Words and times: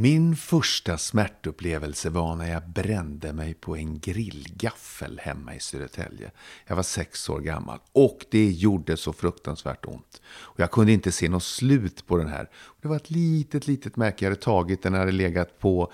Min 0.00 0.36
första 0.36 0.98
smärtupplevelse 0.98 2.10
var 2.10 2.36
när 2.36 2.52
jag 2.52 2.68
brände 2.68 3.32
mig 3.32 3.54
på 3.54 3.76
en 3.76 3.98
grillgaffel 3.98 5.20
hemma 5.22 5.54
i 5.54 5.60
Södertälje. 5.60 6.30
Jag 6.66 6.76
var 6.76 6.82
sex 6.82 7.28
år 7.28 7.40
gammal 7.40 7.78
och 7.92 8.26
det 8.30 8.50
gjorde 8.50 8.96
så 8.96 9.12
fruktansvärt 9.12 9.86
ont. 9.86 10.22
Och 10.26 10.60
jag 10.60 10.70
kunde 10.70 10.92
inte 10.92 11.12
se 11.12 11.28
något 11.28 11.42
slut 11.42 12.06
på 12.06 12.16
den 12.16 12.28
här. 12.28 12.50
Det 12.82 12.88
var 12.88 12.96
ett 12.96 13.10
litet, 13.10 13.66
litet 13.66 13.96
märke 13.96 14.24
jag 14.24 14.30
hade 14.30 14.42
tagit. 14.42 14.82
Den 14.82 14.94
hade 14.94 15.12
legat 15.12 15.58
på, 15.58 15.92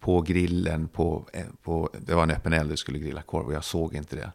på 0.00 0.20
grillen. 0.20 0.88
På, 0.88 1.28
eh, 1.32 1.44
på, 1.62 1.90
det 2.00 2.14
var 2.14 2.22
en 2.22 2.30
öppen 2.30 2.52
eld 2.52 2.72
och 2.72 2.78
skulle 2.78 2.98
grilla 2.98 3.22
korv 3.22 3.46
och 3.46 3.54
jag 3.54 3.64
såg 3.64 3.94
inte 3.94 4.16
det. 4.16 4.32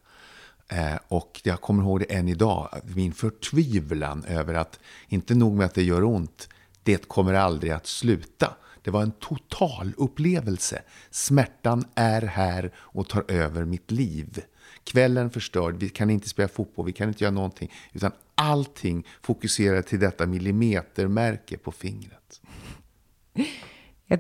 Eh, 0.77 0.99
och 1.07 1.41
jag 1.43 1.61
kommer 1.61 1.83
ihåg 1.83 1.99
det 1.99 2.13
än 2.13 2.27
idag. 2.27 2.69
Min 2.95 3.13
förtvivlan 3.13 4.25
över 4.25 4.53
att, 4.53 4.79
inte 5.07 5.35
nog 5.35 5.57
med 5.57 5.65
att 5.65 5.73
det 5.73 5.83
gör 5.83 6.03
ont, 6.03 6.49
det 6.83 7.07
kommer 7.07 7.33
aldrig 7.33 7.71
att 7.71 7.87
sluta. 7.87 8.55
Det 8.83 8.91
var 8.91 9.01
en 9.01 9.11
total 9.11 9.93
upplevelse. 9.97 10.81
Smärtan 11.09 11.85
är 11.95 12.21
här 12.21 12.71
och 12.77 13.09
tar 13.09 13.31
över 13.31 13.65
mitt 13.65 13.91
liv. 13.91 14.41
Kvällen 14.83 15.29
förstörd, 15.29 15.75
vi 15.77 15.89
kan 15.89 16.09
inte 16.09 16.29
spela 16.29 16.47
fotboll, 16.47 16.85
vi 16.85 16.93
kan 16.93 17.07
inte 17.07 17.23
göra 17.23 17.33
någonting. 17.33 17.71
Utan 17.93 18.11
allting 18.35 19.07
fokuserar 19.21 19.81
till 19.81 19.99
detta 19.99 20.25
millimetermärke 20.25 21.57
på 21.57 21.71
fingret. 21.71 22.41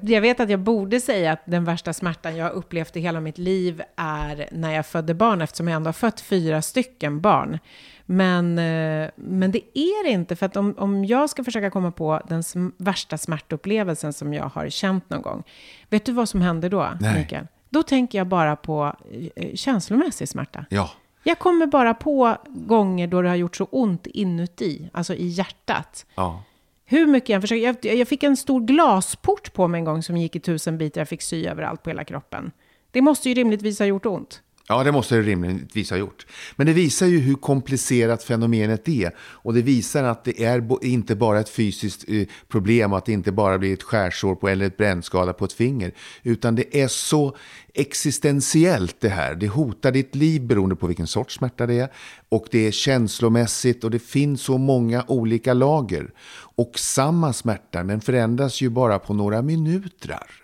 Jag 0.01 0.21
vet 0.21 0.39
att 0.39 0.49
jag 0.49 0.59
borde 0.59 1.01
säga 1.01 1.31
att 1.31 1.41
den 1.45 1.65
värsta 1.65 1.93
smärtan 1.93 2.35
jag 2.35 2.51
upplevt 2.51 2.97
i 2.97 2.99
hela 2.99 3.19
mitt 3.19 3.37
liv 3.37 3.81
är 3.95 4.49
när 4.51 4.71
jag 4.71 4.85
födde 4.85 5.13
barn, 5.13 5.41
eftersom 5.41 5.67
jag 5.67 5.75
ändå 5.75 5.87
har 5.87 5.93
fött 5.93 6.21
fyra 6.21 6.61
stycken 6.61 7.21
barn. 7.21 7.59
Men, 8.05 8.57
eh, 8.57 9.09
men 9.15 9.51
det 9.51 9.77
är 9.77 10.03
det 10.03 10.09
inte, 10.09 10.35
för 10.35 10.45
att 10.45 10.57
om, 10.57 10.75
om 10.77 11.05
jag 11.05 11.29
ska 11.29 11.43
försöka 11.43 11.69
komma 11.69 11.91
på 11.91 12.21
den 12.27 12.43
sm 12.43 12.67
värsta 12.77 13.17
smärtupplevelsen 13.17 14.13
som 14.13 14.33
jag 14.33 14.45
har 14.45 14.69
känt 14.69 15.09
någon 15.09 15.21
gång, 15.21 15.43
vet 15.89 16.05
du 16.05 16.11
vad 16.11 16.29
som 16.29 16.41
händer 16.41 16.69
då, 16.69 16.89
Nej. 17.01 17.19
Mikael? 17.19 17.47
Då 17.69 17.83
tänker 17.83 18.17
jag 18.17 18.27
bara 18.27 18.55
på 18.55 18.95
eh, 19.35 19.55
känslomässig 19.55 20.29
smärta. 20.29 20.65
Ja. 20.69 20.89
Jag 21.23 21.39
kommer 21.39 21.67
bara 21.67 21.93
på 21.93 22.37
gånger 22.47 23.07
då 23.07 23.21
det 23.21 23.29
har 23.29 23.35
gjort 23.35 23.55
så 23.55 23.63
ont 23.63 24.07
inuti, 24.07 24.89
alltså 24.93 25.13
i 25.13 25.27
hjärtat. 25.27 26.05
Ja. 26.15 26.43
Hur 26.85 27.07
mycket 27.07 27.29
jag 27.29 27.41
försöker. 27.41 27.63
Jag, 27.63 27.97
jag 27.97 28.07
fick 28.07 28.23
en 28.23 28.37
stor 28.37 28.61
glasport 28.61 29.53
på 29.53 29.67
mig 29.67 29.79
en 29.79 29.85
gång 29.85 30.03
som 30.03 30.17
gick 30.17 30.35
i 30.35 30.39
tusen 30.39 30.77
bitar. 30.77 31.01
Jag 31.01 31.07
fick 31.07 31.21
sy 31.21 31.45
överallt 31.45 31.83
på 31.83 31.89
hela 31.89 32.03
kroppen. 32.03 32.51
Det 32.91 33.01
måste 33.01 33.29
ju 33.29 33.35
rimligtvis 33.35 33.79
ha 33.79 33.85
gjort 33.85 34.05
ont. 34.05 34.41
Ja, 34.67 34.83
det 34.83 34.91
måste 34.91 35.15
det 35.15 35.21
rimligtvis 35.21 35.89
ha 35.89 35.97
gjort. 35.97 36.25
Men 36.55 36.67
det 36.67 36.73
visar 36.73 37.05
ju 37.05 37.19
hur 37.19 37.35
komplicerat 37.35 38.23
fenomenet 38.23 38.89
är. 38.89 39.11
Och 39.19 39.53
det 39.53 39.61
visar 39.61 40.03
att 40.03 40.23
det 40.23 40.43
är 40.43 40.85
inte 40.85 41.15
bara 41.15 41.39
ett 41.39 41.49
fysiskt 41.49 42.05
eh, 42.07 42.27
problem 42.47 42.91
och 42.91 42.97
att 42.97 43.05
det 43.05 43.11
inte 43.11 43.31
bara 43.31 43.57
blir 43.57 43.73
ett 43.73 43.83
skärsår 43.83 44.35
på, 44.35 44.49
eller 44.49 44.65
ett 44.65 44.77
brännskada 44.77 45.33
på 45.33 45.45
ett 45.45 45.53
finger. 45.53 45.93
Utan 46.23 46.55
det 46.55 46.81
är 46.81 46.87
så 46.87 47.35
existentiellt 47.73 48.95
det 48.99 49.09
här. 49.09 49.35
Det 49.35 49.47
hotar 49.47 49.91
ditt 49.91 50.15
liv 50.15 50.41
beroende 50.41 50.75
på 50.75 50.87
vilken 50.87 51.07
sorts 51.07 51.35
smärta 51.35 51.65
det 51.65 51.79
är. 51.79 51.89
Och 52.29 52.47
det 52.51 52.67
är 52.67 52.71
känslomässigt 52.71 53.83
och 53.83 53.91
det 53.91 53.99
finns 53.99 54.41
så 54.41 54.57
många 54.57 55.05
olika 55.07 55.53
lager. 55.53 56.11
Och 56.55 56.79
samma 56.79 57.33
smärta, 57.33 57.83
den 57.83 58.01
förändras 58.01 58.61
ju 58.61 58.69
bara 58.69 58.99
på 58.99 59.13
några 59.13 59.41
minuter. 59.41 60.43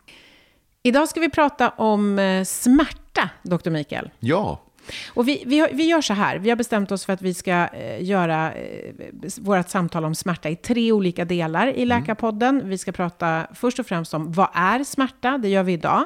Idag 0.83 1.09
ska 1.09 1.19
vi 1.19 1.29
prata 1.29 1.69
om 1.69 2.19
eh, 2.19 2.43
smärta 2.43 3.08
smärta, 3.19 3.29
doktor 3.43 3.71
Mikael. 3.71 4.09
Ja. 4.19 4.59
Och 5.13 5.27
vi, 5.27 5.43
vi, 5.45 5.67
vi 5.71 5.83
gör 5.83 6.01
så 6.01 6.13
här, 6.13 6.37
vi 6.37 6.49
har 6.49 6.57
bestämt 6.57 6.91
oss 6.91 7.05
för 7.05 7.13
att 7.13 7.21
vi 7.21 7.33
ska 7.33 7.67
eh, 7.67 8.03
göra 8.03 8.53
eh, 8.53 8.93
vårt 9.39 9.69
samtal 9.69 10.05
om 10.05 10.15
smärta 10.15 10.49
i 10.49 10.55
tre 10.55 10.91
olika 10.91 11.25
delar 11.25 11.67
i 11.67 11.83
mm. 11.83 11.87
Läkarpodden. 11.87 12.69
Vi 12.69 12.77
ska 12.77 12.91
prata 12.91 13.47
först 13.53 13.79
och 13.79 13.85
främst 13.85 14.13
om 14.13 14.31
vad 14.31 14.47
är 14.53 14.83
smärta, 14.83 15.37
det 15.37 15.49
gör 15.49 15.63
vi 15.63 15.73
idag. 15.73 16.05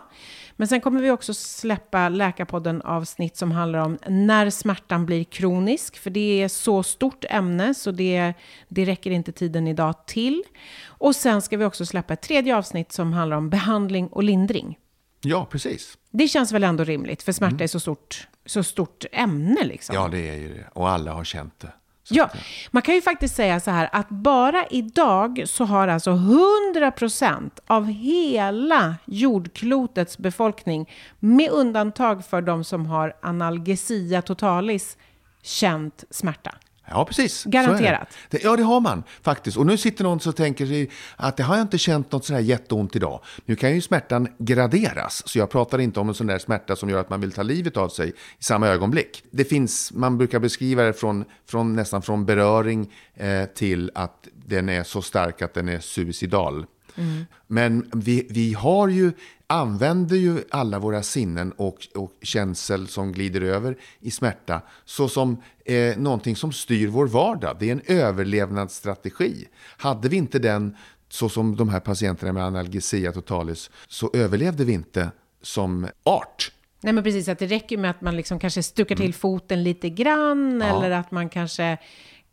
Men 0.56 0.68
sen 0.68 0.82
kommer 0.82 1.02
vi 1.02 1.12
också 1.12 1.34
släppa 1.34 2.10
Läkarpodden 2.10 2.82
avsnitt 2.82 3.38
som 3.38 3.52
handlar 3.52 3.80
om 3.80 3.98
när 4.08 4.50
smärtan 4.50 5.06
blir 5.06 5.24
kronisk, 5.24 5.98
för 5.98 6.10
det 6.10 6.44
är 6.44 6.48
så 6.48 6.84
stort 6.84 7.26
ämne 7.30 7.74
så 7.74 7.92
det, 7.92 8.34
det 8.68 8.86
räcker 8.86 9.12
inte 9.12 9.32
tiden 9.32 9.68
idag 9.68 10.06
till. 10.06 10.44
Och 10.86 11.16
sen 11.16 11.42
ska 11.42 11.58
vi 11.58 11.66
också 11.66 11.86
släppa 11.86 12.14
ett 12.14 12.22
tredje 12.22 12.58
avsnitt 12.58 12.92
som 12.92 13.14
handlar 13.14 13.38
om 13.38 13.50
behandling 13.50 14.08
och 14.08 14.24
lindring. 14.24 14.78
Ja, 15.24 15.46
precis. 15.46 15.98
Det 16.12 16.28
känns 16.28 16.52
väl 16.52 16.64
ändå 16.64 16.84
rimligt, 16.84 17.24
för 17.24 17.32
smärta 17.32 17.54
mm. 17.54 17.64
är 17.64 17.68
så 17.68 17.80
stort, 17.80 18.28
så 18.46 18.64
stort 18.64 19.06
ämne 19.12 19.64
liksom. 19.64 19.96
Ja, 19.96 20.08
det 20.08 20.30
är 20.30 20.36
ju 20.36 20.54
det. 20.54 20.66
Och 20.74 20.90
alla 20.90 21.14
har 21.14 21.24
känt 21.24 21.60
det. 21.60 21.74
Ja, 22.10 22.30
man 22.72 22.82
kan 22.82 22.96
ju 22.96 23.02
faktiskt 23.02 23.36
säga 23.36 23.60
så 23.60 23.72
här 23.72 23.90
att 23.92 24.10
bara 24.10 24.66
idag 24.70 25.44
så 25.46 25.66
har 25.66 25.88
alltså 25.88 26.12
100% 26.12 27.50
av 27.68 27.86
hela 27.86 28.96
jordklotets 29.06 30.18
befolkning, 30.18 30.90
med 31.20 31.50
undantag 31.50 32.26
för 32.26 32.42
de 32.42 32.64
som 32.64 32.86
har 32.86 33.16
analgesia 33.22 34.22
totalis, 34.22 34.98
känt 35.42 36.04
smärta. 36.10 36.56
Ja, 36.90 37.06
precis. 37.06 37.44
Garanterat. 37.44 38.08
Det. 38.30 38.44
Ja, 38.44 38.56
det 38.56 38.64
har 38.64 38.80
man 38.80 39.04
faktiskt. 39.22 39.58
Och 39.58 39.66
nu 39.66 39.78
sitter 39.78 40.04
någon 40.04 40.20
och 40.26 40.36
tänker 40.36 40.88
att 41.16 41.38
det 41.38 41.44
har 41.44 41.56
jag 41.56 41.62
inte 41.62 41.78
känt 41.78 42.12
något 42.12 42.26
sådär 42.26 42.40
jätteont 42.40 42.96
idag. 42.96 43.20
Nu 43.46 43.56
kan 43.56 43.74
ju 43.74 43.82
smärtan 43.82 44.28
graderas, 44.38 45.24
så 45.26 45.40
jag 45.40 45.50
pratar 45.50 45.80
inte 45.80 46.00
om 46.00 46.10
en 46.10 46.16
sån 46.16 46.28
där 46.28 46.40
smärta 46.40 46.76
som 46.76 46.90
gör 46.90 47.00
att 47.00 47.10
man 47.10 47.22
vill 47.22 47.32
ta 47.32 47.44
livet 47.44 47.78
av 47.78 47.90
sig 47.90 48.10
i 48.10 48.44
samma 48.44 48.68
ögonblick. 48.68 49.24
Det 49.32 49.46
finns, 49.46 49.92
man 49.94 50.18
brukar 50.18 50.40
beskriva 50.40 50.84
det 50.84 50.94
från, 50.94 51.26
från 51.50 51.76
nästan 51.76 52.02
från 52.02 52.26
beröring 52.26 52.94
eh, 53.16 53.46
till 53.46 53.92
att 53.96 54.28
den 54.34 54.70
är 54.70 54.84
så 54.84 55.02
stark 55.02 55.42
att 55.42 55.54
den 55.54 55.70
är 55.70 55.80
suicidal. 55.80 56.66
Mm. 56.98 57.26
Men 57.48 57.90
vi, 57.94 58.28
vi 58.30 58.54
har 58.54 58.88
ju, 58.88 59.12
använder 59.48 60.16
ju 60.16 60.44
alla 60.50 60.80
våra 60.80 61.04
sinnen 61.04 61.52
och, 61.52 61.88
och 61.96 62.12
känsel 62.22 62.88
som 62.88 63.12
glider 63.12 63.42
över 63.42 63.78
i 64.00 64.12
smärta 64.12 64.62
såsom 64.86 65.38
eh, 65.66 65.98
någonting 65.98 66.36
som 66.36 66.52
styr 66.52 66.88
vår 66.88 67.08
vardag. 67.08 67.58
Det 67.60 67.68
är 67.68 67.72
en 67.72 67.82
överlevnadsstrategi. 67.86 69.48
Hade 69.78 70.10
vi 70.10 70.18
inte 70.18 70.40
den, 70.40 70.76
så 71.10 71.30
som 71.30 71.56
de 71.56 71.70
här 71.70 71.80
patienterna 71.80 72.34
med 72.34 72.44
analgesia 72.44 73.12
totalis, 73.12 73.70
så 73.88 74.10
överlevde 74.14 74.66
vi 74.66 74.74
inte 74.74 75.12
som 75.42 75.88
art. 76.04 76.52
Nej 76.84 76.94
men 76.94 77.04
precis, 77.04 77.28
att 77.28 77.40
det 77.40 77.48
räcker 77.48 77.78
med 77.78 77.92
att 77.92 78.02
man 78.02 78.16
liksom 78.16 78.40
kanske 78.40 78.64
stuckar 78.64 78.96
till 78.96 79.06
mm. 79.06 79.14
foten 79.14 79.64
lite 79.64 79.90
grann 79.90 80.62
ja. 80.62 80.78
eller 80.78 80.92
att 80.92 81.12
man 81.12 81.30
kanske 81.30 81.78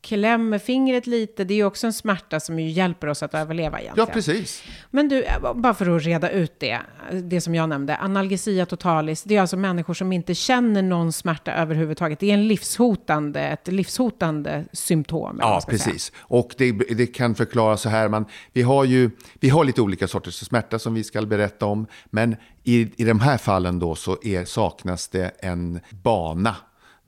klämmer 0.02 0.58
fingret 0.58 1.06
lite, 1.06 1.44
det 1.44 1.54
är 1.54 1.56
ju 1.56 1.64
också 1.64 1.86
en 1.86 1.92
smärta 1.92 2.40
som 2.40 2.58
ju 2.58 2.68
hjälper 2.68 3.06
oss 3.06 3.22
att 3.22 3.34
överleva 3.34 3.80
egentligen. 3.80 4.06
Ja, 4.08 4.14
precis. 4.14 4.62
Men 4.90 5.08
du, 5.08 5.24
bara 5.54 5.74
för 5.74 5.96
att 5.96 6.02
reda 6.02 6.30
ut 6.30 6.60
det, 6.60 6.80
det 7.22 7.40
som 7.40 7.54
jag 7.54 7.68
nämnde, 7.68 7.98
analgesia 7.98 8.66
totalis, 8.66 9.22
det 9.22 9.36
är 9.36 9.40
alltså 9.40 9.56
människor 9.56 9.94
som 9.94 10.12
inte 10.12 10.34
känner 10.34 10.82
någon 10.82 11.12
smärta 11.12 11.52
överhuvudtaget. 11.52 12.20
Det 12.20 12.30
är 12.30 12.34
en 12.34 12.48
livshotande, 12.48 13.40
ett 13.40 13.68
livshotande 13.68 14.64
symptom. 14.72 15.38
Ja, 15.40 15.62
precis. 15.68 16.04
Säga. 16.04 16.18
Och 16.20 16.54
det, 16.58 16.72
det, 16.72 17.06
kan 17.06 17.34
förklaras 17.34 17.80
så 17.80 17.88
här, 17.88 18.08
man, 18.08 18.24
vi, 18.52 18.62
har 18.62 18.84
ju, 18.84 19.10
vi 19.40 19.48
har 19.48 19.64
lite 19.64 19.82
olika 19.82 20.08
sorters 20.08 20.34
smärta 20.34 20.78
som 20.78 20.94
vi 20.94 21.04
ska 21.04 21.22
berätta 21.22 21.66
om, 21.66 21.86
men 22.10 22.36
i, 22.64 23.02
i 23.02 23.04
de 23.04 23.20
här 23.20 23.38
fallen 23.38 23.78
då 23.78 23.94
så 23.94 24.18
är, 24.22 24.44
saknas 24.44 25.08
det 25.08 25.30
en 25.38 25.80
bana 25.90 26.56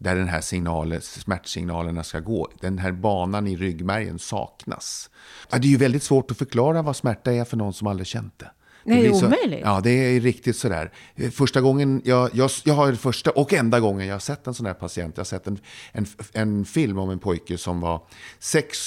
där 0.03 0.17
den 0.17 0.29
här 0.29 0.41
signalen, 0.41 1.01
smärtsignalerna 1.01 2.05
ska 2.05 2.21
gå. 2.21 2.49
Den 2.61 2.79
här 2.79 2.93
banan 2.93 3.47
i 3.47 3.57
ryggmärgen 3.57 4.19
saknas. 4.19 5.11
Ja, 5.51 5.59
det 5.59 5.67
är 5.67 5.71
ju 5.71 5.77
väldigt 5.77 6.03
svårt 6.03 6.31
att 6.31 6.39
förklara 6.39 6.83
vad 6.83 6.97
smärta 6.97 7.33
är 7.33 7.45
för 7.45 7.57
någon 7.57 7.73
som 7.73 7.87
aldrig 7.87 8.07
känt 8.07 8.39
det. 8.39 8.51
Nej, 8.85 9.03
det 9.03 9.09
är 9.09 9.13
så, 9.13 9.27
omöjligt. 9.27 9.61
Ja, 9.65 9.81
det 9.81 9.91
är 9.91 10.21
riktigt 10.21 10.57
sådär. 10.57 10.93
Första 11.33 11.61
gången, 11.61 12.03
jag, 12.05 12.31
jag, 12.33 12.51
jag 12.65 12.75
har 12.75 12.93
första 12.93 13.31
och 13.31 13.53
enda 13.53 13.81
gången 13.81 14.07
jag 14.07 14.15
har 14.15 14.21
sett 14.21 14.47
en 14.47 14.55
sån 14.55 14.67
här 14.67 14.75
patient. 14.75 15.17
Jag 15.17 15.21
har 15.21 15.25
sett 15.25 15.47
en, 15.47 15.59
en, 15.93 16.07
en 16.33 16.65
film 16.65 16.99
om 16.99 17.11
en 17.11 17.19
pojke 17.19 17.59
som 17.59 17.81
var 17.81 18.03
sex 18.39 18.79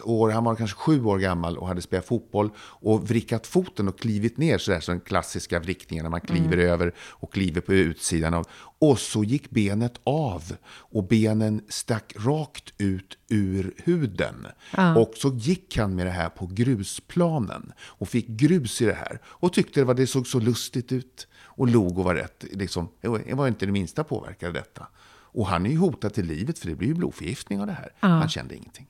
år, 0.00 0.30
han 0.30 0.44
var 0.44 0.56
kanske 0.56 0.76
sju 0.76 1.04
år 1.04 1.18
gammal 1.18 1.58
och 1.58 1.68
hade 1.68 1.82
spelat 1.82 2.04
fotboll 2.04 2.50
och 2.58 3.08
vrickat 3.08 3.46
foten 3.46 3.88
och 3.88 3.98
klivit 3.98 4.36
ner 4.36 4.58
sådär 4.58 4.80
som 4.80 4.94
den 4.94 5.00
klassiska 5.00 5.60
vrickningen 5.60 6.02
när 6.02 6.10
man 6.10 6.20
kliver 6.20 6.58
mm. 6.58 6.68
över 6.68 6.94
och 6.98 7.32
kliver 7.32 7.60
på 7.60 7.72
utsidan 7.72 8.34
av. 8.34 8.46
Och 8.78 8.98
så 8.98 9.24
gick 9.24 9.50
benet 9.50 10.00
av 10.04 10.42
och 10.66 11.08
benen 11.08 11.62
stack 11.68 12.14
rakt 12.16 12.72
ut 12.78 13.18
ur 13.28 13.74
huden. 13.84 14.46
Ah. 14.70 14.94
Och 14.96 15.12
så 15.16 15.28
gick 15.28 15.78
han 15.78 15.94
med 15.94 16.06
det 16.06 16.12
här 16.12 16.28
på 16.28 16.46
grusplanen 16.46 17.72
och 17.80 18.08
fick 18.08 18.26
grus 18.26 18.82
i 18.82 18.84
det 18.84 18.94
här 18.94 19.20
och 19.24 19.52
tyckte 19.52 19.80
det, 19.80 19.84
var, 19.84 19.94
det 19.94 20.06
såg 20.06 20.26
så 20.26 20.38
lustigt 20.38 20.92
ut 20.92 21.28
och 21.56 21.68
log 21.68 21.98
och 21.98 22.04
var 22.04 22.14
rätt. 22.14 22.44
Liksom, 22.52 22.88
jag 23.00 23.36
var 23.36 23.48
inte 23.48 23.66
det 23.66 23.72
minsta 23.72 24.04
påverkad 24.04 24.46
av 24.46 24.54
detta. 24.54 24.86
Och 25.34 25.46
han 25.46 25.66
är 25.66 25.70
ju 25.70 25.76
hotad 25.76 26.14
till 26.14 26.26
livet 26.26 26.58
för 26.58 26.68
det 26.68 26.74
blir 26.74 26.88
ju 26.88 26.94
blodförgiftning 26.94 27.60
av 27.60 27.66
det 27.66 27.72
här. 27.72 27.92
Ah. 28.00 28.08
Han 28.08 28.28
kände 28.28 28.56
ingenting. 28.56 28.86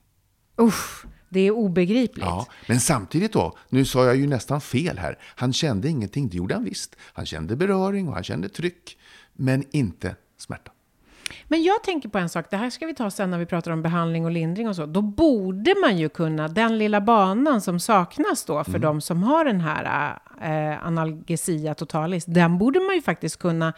Usch, 0.61 1.05
det 1.29 1.39
är 1.39 1.51
obegripligt. 1.51 2.25
Ja, 2.25 2.47
men 2.67 2.79
samtidigt 2.79 3.33
då, 3.33 3.57
nu 3.69 3.85
sa 3.85 4.05
jag 4.05 4.15
ju 4.15 4.27
nästan 4.27 4.61
fel 4.61 4.97
här. 4.97 5.19
Han 5.21 5.53
kände 5.53 5.89
ingenting, 5.89 6.29
det 6.29 6.37
gjorde 6.37 6.53
han 6.53 6.63
visst. 6.63 6.95
Han 7.13 7.25
kände 7.25 7.55
beröring 7.55 8.07
och 8.07 8.13
han 8.13 8.23
kände 8.23 8.49
tryck, 8.49 8.97
men 9.33 9.63
inte 9.71 10.15
smärta. 10.37 10.71
Men 11.47 11.63
jag 11.63 11.83
tänker 11.83 12.09
på 12.09 12.17
en 12.17 12.29
sak, 12.29 12.45
det 12.49 12.57
här 12.57 12.69
ska 12.69 12.85
vi 12.85 12.95
ta 12.95 13.11
sen 13.11 13.31
när 13.31 13.37
vi 13.37 13.45
pratar 13.45 13.71
om 13.71 13.81
behandling 13.81 14.25
och 14.25 14.31
lindring 14.31 14.69
och 14.69 14.75
så. 14.75 14.85
Då 14.85 15.01
borde 15.01 15.75
man 15.81 15.97
ju 15.97 16.09
kunna, 16.09 16.47
den 16.47 16.77
lilla 16.77 17.01
banan 17.01 17.61
som 17.61 17.79
saknas 17.79 18.45
då 18.45 18.63
för 18.63 18.69
mm. 18.69 18.81
de 18.81 19.01
som 19.01 19.23
har 19.23 19.45
den 19.45 19.61
här 19.61 20.17
eh, 20.41 20.87
analgesia 20.87 21.73
totalis, 21.73 22.25
den 22.25 22.57
borde 22.57 22.79
man 22.79 22.95
ju 22.95 23.01
faktiskt 23.01 23.39
kunna 23.39 23.73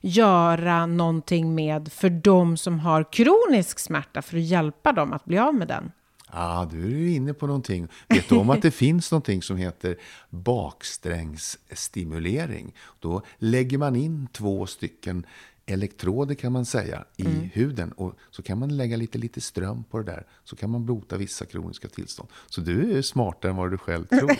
göra 0.00 0.86
någonting 0.86 1.54
med 1.54 1.92
för 1.92 2.10
de 2.10 2.56
som 2.56 2.78
har 2.78 3.12
kronisk 3.12 3.78
smärta 3.78 4.22
för 4.22 4.36
att 4.36 4.42
hjälpa 4.42 4.92
dem 4.92 5.12
att 5.12 5.24
bli 5.24 5.38
av 5.38 5.54
med 5.54 5.68
den. 5.68 5.92
Ja, 6.32 6.68
du 6.70 6.84
är 6.84 6.98
ju 6.98 7.14
inne 7.14 7.34
på 7.34 7.46
någonting. 7.46 7.88
Vet 8.08 8.28
du 8.28 8.34
om 8.34 8.50
att 8.50 8.62
det 8.62 8.70
finns 8.74 9.10
någonting 9.10 9.42
som 9.42 9.56
heter 9.56 9.96
baksträngsstimulering? 10.30 12.74
Då 13.00 13.22
lägger 13.38 13.78
man 13.78 13.96
in 13.96 14.28
två 14.32 14.66
stycken 14.66 15.26
elektroder 15.66 16.34
kan 16.34 16.52
man 16.52 16.64
säga 16.64 17.04
i 17.16 17.26
mm. 17.26 17.50
huden 17.52 17.92
och 17.92 18.18
så 18.30 18.42
kan 18.42 18.58
man 18.58 18.76
lägga 18.76 18.96
lite, 18.96 19.18
lite 19.18 19.40
ström 19.40 19.84
på 19.84 19.98
det 19.98 20.04
där. 20.04 20.26
Så 20.44 20.56
kan 20.56 20.70
man 20.70 20.86
bota 20.86 21.16
vissa 21.16 21.46
kroniska 21.46 21.88
tillstånd. 21.88 22.28
Så 22.46 22.60
du 22.60 22.98
är 22.98 23.02
smartare 23.02 23.50
än 23.50 23.56
vad 23.56 23.70
du 23.70 23.78
själv 23.78 24.06
tror. 24.06 24.36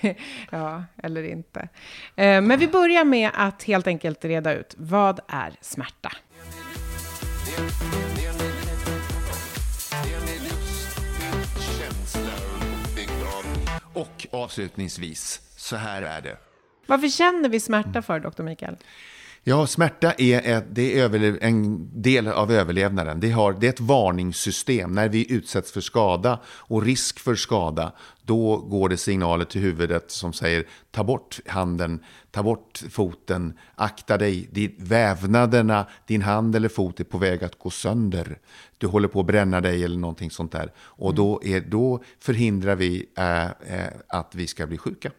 ja, 0.50 0.84
eller 1.02 1.22
inte. 1.22 1.68
Eh, 2.16 2.40
men 2.40 2.58
vi 2.58 2.68
börjar 2.68 3.04
med 3.04 3.30
att 3.34 3.62
helt 3.62 3.86
enkelt 3.86 4.24
reda 4.24 4.54
ut 4.54 4.74
vad 4.78 5.20
är 5.28 5.56
smärta? 5.60 6.12
Och 13.96 14.26
avslutningsvis, 14.30 15.40
så 15.56 15.76
här 15.76 16.02
är 16.02 16.20
det. 16.20 16.36
Varför 16.86 17.08
känner 17.08 17.48
vi 17.48 17.60
smärta 17.60 18.02
för, 18.02 18.20
doktor 18.20 18.44
Mikael? 18.44 18.76
Ja, 19.48 19.66
smärta 19.66 20.12
är, 20.18 20.56
ett, 20.56 20.64
det 20.70 20.98
är 20.98 21.44
en 21.44 21.88
del 22.02 22.28
av 22.28 22.52
överlevnaden. 22.52 23.20
Det, 23.20 23.30
har, 23.30 23.52
det 23.52 23.66
är 23.66 23.70
ett 23.70 23.80
varningssystem. 23.80 24.92
När 24.92 25.08
vi 25.08 25.32
utsätts 25.32 25.72
för 25.72 25.80
skada 25.80 26.40
och 26.46 26.82
risk 26.82 27.18
för 27.18 27.34
skada, 27.34 27.92
då 28.22 28.56
går 28.56 28.88
det 28.88 28.96
signaler 28.96 29.44
till 29.44 29.60
huvudet 29.60 30.10
som 30.10 30.32
säger 30.32 30.66
ta 30.90 31.04
bort 31.04 31.40
handen, 31.46 32.04
ta 32.30 32.42
bort 32.42 32.82
foten, 32.90 33.58
akta 33.74 34.18
dig, 34.18 34.74
vävnaderna, 34.78 35.86
din 36.06 36.22
hand 36.22 36.56
eller 36.56 36.68
fot 36.68 37.00
är 37.00 37.04
på 37.04 37.18
väg 37.18 37.44
att 37.44 37.58
gå 37.58 37.70
sönder. 37.70 38.38
Du 38.78 38.86
håller 38.86 39.08
på 39.08 39.20
att 39.20 39.26
bränna 39.26 39.60
dig 39.60 39.84
eller 39.84 39.98
någonting 39.98 40.30
sånt 40.30 40.52
där. 40.52 40.72
Och 40.78 41.14
då, 41.14 41.40
är, 41.44 41.60
då 41.60 42.02
förhindrar 42.20 42.76
vi 42.76 43.08
äh, 43.18 43.44
äh, 43.44 43.50
att 44.08 44.34
vi 44.34 44.46
ska 44.46 44.66
bli 44.66 44.78
sjuka. 44.78 45.10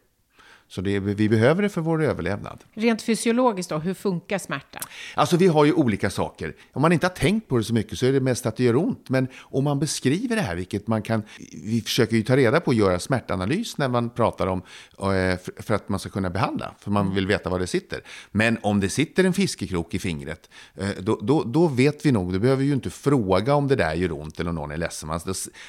Så 0.70 0.82
det, 0.82 1.00
vi 1.00 1.30
behöver 1.30 1.62
det 1.62 1.70
för 1.70 1.82
vår 1.82 2.04
överlevnad. 2.04 2.64
Rent 2.74 3.02
fysiologiskt 3.02 3.70
då, 3.70 3.78
hur 3.78 3.94
funkar 3.94 4.38
smärta? 4.38 4.80
Alltså 5.16 5.38
vi 5.38 5.48
har 5.48 5.66
ju 5.66 5.74
olika 5.74 6.10
saker. 6.10 6.56
Om 6.74 6.82
man 6.82 6.92
inte 6.92 7.06
har 7.06 7.14
tänkt 7.14 7.48
på 7.48 7.58
det 7.58 7.64
så 7.64 7.74
mycket 7.74 8.00
så 8.00 8.06
är 8.06 8.12
det 8.12 8.20
mest 8.20 8.46
att 8.46 8.56
det 8.56 8.64
gör 8.64 8.76
ont. 8.76 9.10
Men 9.10 9.28
om 9.38 9.64
man 9.64 9.80
beskriver 9.80 10.36
det 10.36 10.42
här, 10.42 10.56
vilket 10.56 10.88
man 10.88 11.02
kan... 11.02 11.24
Vi 11.64 11.82
försöker 11.82 12.16
ju 12.16 12.24
ta 12.24 12.38
reda 12.38 12.60
på 12.60 12.72
att 12.72 12.78
göra 12.78 13.00
smärtanalys 13.00 13.78
när 13.78 13.88
man 13.88 14.10
pratar 14.10 14.48
om 14.48 14.62
eh, 15.00 15.40
för 15.58 15.74
att 15.74 15.90
man 15.90 16.00
ska 16.00 16.10
kunna 16.10 16.30
behandla. 16.30 16.76
För 16.80 16.92
man 16.92 17.16
vill 17.16 17.28
veta 17.28 17.50
var 17.50 17.60
det 17.60 17.68
sitter. 17.68 18.02
Men 18.32 18.58
om 18.62 18.80
det 18.80 18.90
sitter 18.90 19.24
en 19.24 19.34
fiskekrok 19.34 19.94
i 19.94 20.00
fingret, 20.00 20.50
eh, 20.76 20.90
då, 21.00 21.20
då, 21.22 21.44
då 21.44 21.68
vet 21.68 22.06
vi 22.06 22.12
nog. 22.12 22.34
Då 22.34 22.40
behöver 22.40 22.62
vi 22.62 22.68
ju 22.68 22.74
inte 22.74 22.90
fråga 22.90 23.56
om 23.56 23.68
det 23.68 23.76
där 23.76 23.94
gör 23.94 24.12
ont 24.12 24.40
eller 24.40 24.50
om 24.50 24.56
någon 24.56 24.72
är 24.72 24.78
ledsen. 24.78 25.20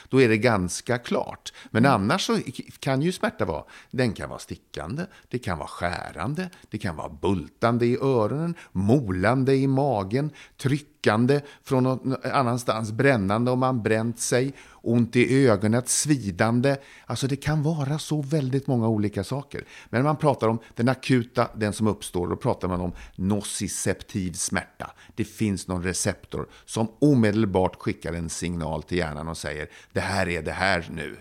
Då 0.09 0.23
är 0.23 0.29
det 0.29 0.39
ganska 0.39 0.99
klart. 0.99 1.53
Men 1.71 1.87
annars 1.87 2.27
så 2.27 2.39
kan 2.79 3.03
ju 3.03 3.13
smärta 3.13 3.45
vara, 3.45 3.65
den 3.91 4.13
kan 4.13 4.29
vara 4.29 4.39
stickande 4.39 4.88
stickande, 4.89 5.07
det 5.29 5.39
kan 5.39 5.59
vara 5.59 5.69
skärande, 5.69 6.51
det 6.71 6.79
kan 6.79 6.97
vara 6.97 7.09
bultande 7.09 7.87
i 7.87 7.97
öronen, 7.97 8.55
molande 8.73 9.55
i 9.55 9.67
magen, 9.67 10.31
tryckande 10.57 11.41
från 11.63 11.83
någon 11.83 12.17
annanstans, 12.33 12.93
brännande 12.93 13.51
om 13.51 13.59
man 13.59 13.83
bränt 13.83 14.21
sig, 14.21 14.53
ont 14.83 15.17
i 15.17 15.47
ögonen, 15.47 15.83
svidande. 15.87 16.77
Alltså 17.07 17.27
det 17.27 17.37
kan 17.37 17.63
vara 17.63 17.99
så 17.99 18.23
väldigt 18.23 18.67
många 18.67 18.89
olika 18.89 19.25
saker. 19.25 19.65
Men 19.91 20.01
när 20.01 20.09
man 20.09 20.17
pratar 20.17 20.49
om 20.49 20.59
den 20.77 20.89
akuta, 20.89 21.49
den 21.55 21.73
som 21.73 21.87
uppstår, 21.87 22.29
då 22.29 22.37
pratar 22.37 22.69
man 22.69 22.81
om 22.81 22.93
nociceptiv 23.17 24.33
smärta. 24.33 24.91
Det 25.17 25.25
finns 25.25 25.69
någon 25.69 25.83
receptor 25.83 26.49
som 26.65 26.89
omedelbart 27.01 27.77
skickar 27.77 28.13
en 28.13 28.29
signal 28.29 28.83
till 28.83 28.99
hjärnan 28.99 29.29
och 29.29 29.39
säger 29.39 29.69
det 29.93 30.01
här 30.01 30.29
är 30.29 30.43
det 30.43 30.53
här 30.53 30.89
nu. 30.91 31.17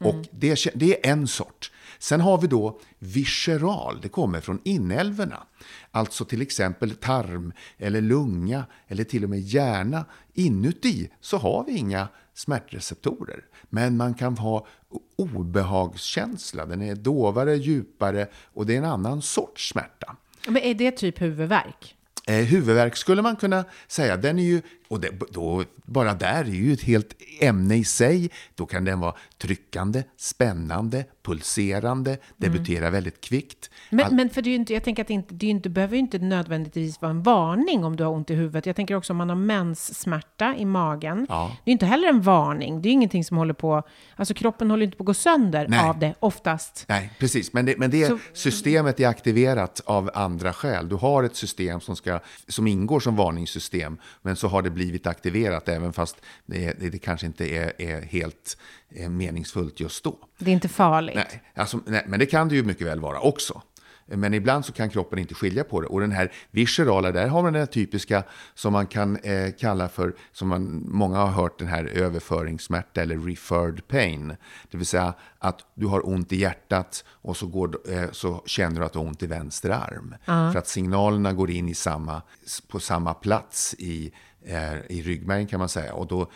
Mm. 0.00 0.16
Och 0.16 0.26
det, 0.30 0.66
det 0.74 1.06
är 1.06 1.12
en 1.12 1.26
sort. 1.26 1.70
Sen 1.98 2.20
har 2.20 2.38
vi 2.38 2.46
då 2.46 2.80
visceral, 2.98 3.98
det 4.02 4.08
kommer 4.08 4.40
från 4.40 4.60
inälvorna. 4.64 5.46
Alltså 5.90 6.24
till 6.24 6.42
exempel 6.42 6.90
tarm 6.90 7.52
eller 7.78 8.00
lunga 8.00 8.64
eller 8.88 9.04
till 9.04 9.24
och 9.24 9.30
med 9.30 9.40
hjärna. 9.40 10.04
Inuti 10.34 11.10
så 11.20 11.36
har 11.36 11.64
vi 11.64 11.76
inga 11.76 12.08
smärtreceptorer. 12.34 13.44
Men 13.68 13.96
man 13.96 14.14
kan 14.14 14.38
ha 14.38 14.66
obehagskänsla, 15.16 16.66
den 16.66 16.82
är 16.82 16.94
dovare, 16.94 17.56
djupare 17.56 18.26
och 18.54 18.66
det 18.66 18.74
är 18.74 18.78
en 18.78 18.84
annan 18.84 19.22
sorts 19.22 19.68
smärta. 19.68 20.16
Men 20.46 20.62
är 20.62 20.74
det 20.74 20.90
typ 20.90 21.20
huvudvärk? 21.20 21.94
Eh, 22.26 22.34
huvudvärk 22.34 22.96
skulle 22.96 23.22
man 23.22 23.36
kunna 23.36 23.64
säga, 23.86 24.16
den 24.16 24.38
är 24.38 24.42
ju 24.42 24.62
och 24.88 25.00
det, 25.00 25.10
då, 25.30 25.64
bara 25.84 26.14
där 26.14 26.44
är 26.44 26.44
ju 26.44 26.72
ett 26.72 26.82
helt 26.82 27.14
ämne 27.40 27.76
i 27.76 27.84
sig. 27.84 28.30
Då 28.54 28.66
kan 28.66 28.84
den 28.84 29.00
vara 29.00 29.14
tryckande, 29.38 30.02
spännande, 30.16 31.04
pulserande, 31.22 32.18
debutera 32.36 32.78
mm. 32.78 32.92
väldigt 32.92 33.20
kvickt. 33.20 33.70
Men, 33.90 34.06
All... 34.06 34.14
men 34.14 34.30
för 34.30 34.42
det 34.42 34.50
är 34.50 34.54
inte, 34.54 34.72
jag 34.72 34.84
tänker 34.84 35.02
att 35.02 35.08
det, 35.08 35.14
inte, 35.14 35.34
det 35.34 35.46
inte, 35.46 35.68
behöver 35.68 35.94
ju 35.94 36.00
inte 36.00 36.18
nödvändigtvis 36.18 37.02
vara 37.02 37.10
en 37.10 37.22
varning 37.22 37.84
om 37.84 37.96
du 37.96 38.04
har 38.04 38.10
ont 38.10 38.30
i 38.30 38.34
huvudet. 38.34 38.66
Jag 38.66 38.76
tänker 38.76 38.94
också 38.94 39.12
om 39.12 39.16
man 39.16 39.28
har 39.28 39.36
menssmärta 39.36 40.54
i 40.56 40.64
magen. 40.64 41.26
Ja. 41.28 41.56
Det 41.64 41.70
är 41.70 41.72
inte 41.72 41.86
heller 41.86 42.08
en 42.08 42.22
varning. 42.22 42.82
Det 42.82 42.88
är 42.88 42.90
ingenting 42.90 43.24
som 43.24 43.36
håller 43.36 43.54
på, 43.54 43.82
alltså 44.16 44.34
kroppen 44.34 44.70
håller 44.70 44.84
inte 44.84 44.96
på 44.96 45.02
att 45.02 45.06
gå 45.06 45.14
sönder 45.14 45.66
Nej. 45.68 45.80
av 45.80 45.98
det 45.98 46.14
oftast. 46.20 46.84
Nej, 46.88 47.10
precis. 47.18 47.52
Men 47.52 47.66
det, 47.66 47.78
men 47.78 47.90
det 47.90 48.06
Så... 48.06 48.18
systemet 48.32 49.00
är 49.00 49.08
aktiverat 49.08 49.80
av 49.84 50.10
andra 50.14 50.52
skäl. 50.52 50.88
Du 50.88 50.94
har 50.94 51.24
ett 51.24 51.36
system 51.36 51.80
som, 51.80 51.96
ska, 51.96 52.20
som 52.48 52.66
ingår 52.66 53.00
som 53.00 53.16
varningssystem, 53.16 53.98
men 54.22 54.36
så 54.36 54.48
har 54.48 54.62
det 54.62 54.70
blivit 54.78 55.06
aktiverat 55.06 55.68
även 55.68 55.92
fast 55.92 56.16
det, 56.46 56.72
det, 56.72 56.98
kanske 56.98 57.26
inte 57.26 57.44
är, 57.44 57.72
är 57.82 58.02
helt 58.02 58.56
är 58.94 59.08
meningsfullt 59.08 59.80
just 59.80 60.04
då. 60.04 60.18
Det 60.38 60.50
är 60.50 60.54
inte 60.54 60.68
farligt. 60.68 61.16
Nej, 61.16 61.42
alltså, 61.54 61.80
nej, 61.86 62.04
men 62.06 62.18
det 62.18 62.26
kan 62.26 62.48
det 62.48 62.54
ju 62.54 62.62
mycket 62.62 62.86
väl 62.86 63.00
vara 63.00 63.20
också. 63.20 63.62
Men 64.10 64.34
ibland 64.34 64.64
så 64.64 64.72
kan 64.72 64.90
kroppen 64.90 65.18
inte 65.18 65.34
skilja 65.34 65.64
på 65.64 65.80
det. 65.80 65.86
Och 65.86 66.00
den 66.00 66.12
här 66.12 66.32
viscerala, 66.50 67.12
där 67.12 67.28
har 67.28 67.42
man 67.42 67.52
den 67.52 67.66
typiska 67.66 68.22
som 68.54 68.72
man 68.72 68.86
kan 68.86 69.16
eh, 69.16 69.52
kalla 69.58 69.88
för, 69.88 70.14
som 70.32 70.48
man, 70.48 70.84
många 70.88 71.18
har 71.18 71.26
hört, 71.26 71.58
den 71.58 71.68
här 71.68 71.84
överföringssmärta 71.84 73.02
eller 73.02 73.18
referred 73.18 73.88
pain. 73.88 74.36
Det 74.70 74.76
vill 74.76 74.86
säga 74.86 75.14
att 75.38 75.64
du 75.74 75.86
har 75.86 76.08
ont 76.08 76.32
i 76.32 76.36
hjärtat 76.36 77.04
och 77.08 77.36
så, 77.36 77.46
går, 77.46 77.78
eh, 77.92 78.10
så 78.12 78.42
känner 78.46 78.80
du 78.80 78.86
att 78.86 78.92
du 78.92 78.98
har 78.98 79.06
ont 79.06 79.22
i 79.22 79.26
vänster 79.26 79.70
arm. 79.70 80.14
Uh. 80.28 80.52
För 80.52 80.58
att 80.58 80.68
signalerna 80.68 81.32
går 81.32 81.50
in 81.50 81.68
i 81.68 81.74
samma, 81.74 82.22
på 82.68 82.80
samma 82.80 83.14
plats 83.14 83.74
i 83.78 84.12
i 84.88 85.02
ryggmärgen 85.02 85.46
kan 85.46 85.58
man 85.58 85.68
säga. 85.68 85.94
Och 85.94 86.06
då 86.06 86.30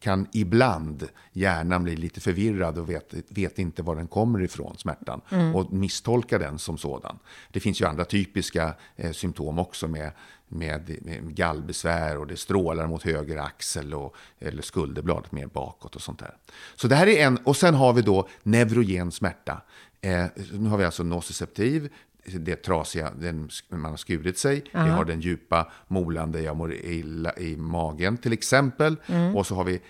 kan 0.00 0.26
ibland 0.32 1.08
hjärnan 1.32 1.82
bli 1.82 1.96
lite 1.96 2.20
förvirrad 2.20 2.78
och 2.78 2.90
vet, 2.90 3.14
vet 3.28 3.58
inte 3.58 3.82
var 3.82 3.96
den 3.96 4.06
kommer 4.06 4.42
ifrån, 4.42 4.78
smärtan. 4.78 5.20
Mm. 5.30 5.54
Och 5.54 5.72
misstolka 5.72 6.38
den 6.38 6.58
som 6.58 6.78
sådan. 6.78 7.18
Det 7.50 7.60
finns 7.60 7.80
ju 7.80 7.86
andra 7.86 8.04
typiska 8.04 8.74
eh, 8.96 9.12
symptom 9.12 9.58
också 9.58 9.88
med, 9.88 10.12
med, 10.48 10.98
med 11.02 11.34
gallbesvär 11.34 12.18
och 12.18 12.26
det 12.26 12.36
strålar 12.36 12.86
mot 12.86 13.02
höger 13.02 13.36
axel 13.36 13.94
och, 13.94 14.16
eller 14.40 14.62
skulderbladet 14.62 15.32
mer 15.32 15.46
bakåt 15.46 15.96
och 15.96 16.02
sånt 16.02 16.18
där. 16.18 16.36
Så 16.76 16.88
det 16.88 16.96
här 16.96 17.06
är 17.06 17.26
en, 17.26 17.36
och 17.36 17.56
sen 17.56 17.74
har 17.74 17.92
vi 17.92 18.02
då 18.02 18.28
neurogen 18.42 19.12
smärta. 19.12 19.62
Eh, 20.00 20.26
nu 20.52 20.68
har 20.68 20.78
vi 20.78 20.84
alltså 20.84 21.02
nociceptiv, 21.02 21.92
det 22.24 22.56
trasiga, 22.56 23.10
den, 23.20 23.48
man 23.68 23.90
har 23.90 23.96
skurit 23.96 24.38
sig. 24.38 24.64
Vi 24.72 24.78
har 24.78 25.04
den 25.04 25.20
djupa 25.20 25.72
molande, 25.88 26.40
jag 26.40 26.56
mår 26.56 26.74
illa 26.74 27.32
i 27.32 27.56
magen 27.56 28.16
till 28.16 28.32
exempel. 28.32 28.96
Mm. 29.06 29.36
Och 29.36 29.46
så 29.46 29.54
har 29.54 29.64
vi, 29.64 29.80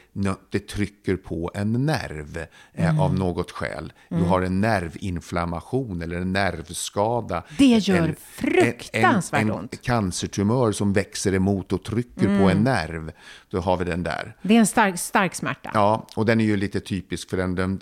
det 0.51 0.69
trycker 0.69 1.17
på 1.17 1.51
en 1.55 1.87
nerv 1.87 2.47
eh, 2.73 2.89
mm. 2.89 3.01
av 3.01 3.15
något 3.15 3.51
skäl. 3.51 3.93
Mm. 4.09 4.23
Du 4.23 4.29
har 4.29 4.43
en 4.43 4.61
nervinflammation 4.61 6.03
eller 6.03 6.17
en 6.17 6.33
nervskada. 6.33 7.43
Det 7.59 7.65
gör 7.65 7.97
eller, 7.97 8.15
fruktansvärt 8.15 9.43
en, 9.43 9.49
en, 9.49 9.55
ont. 9.55 9.73
En 9.73 9.79
cancertumör 9.79 10.73
som 10.73 10.93
växer 10.93 11.35
emot 11.35 11.73
och 11.73 11.85
trycker 11.85 12.39
på 12.39 12.45
en 12.45 12.51
mm. 12.51 12.65
nerv. 12.65 13.13
Då 13.51 13.61
har 13.61 13.77
vi 13.77 13.85
den 13.85 14.03
där. 14.03 14.37
Det 14.43 14.55
är 14.55 14.59
en 14.59 14.67
stark, 14.67 14.99
stark 14.99 15.35
smärta. 15.35 15.71
Ja, 15.75 16.07
och 16.17 16.27
den 16.27 16.41
är 16.41 16.45
ju 16.45 16.57
lite 16.57 16.81
typisk 16.81 17.31
för 17.31 17.37
den, 17.37 17.55
den, 17.55 17.81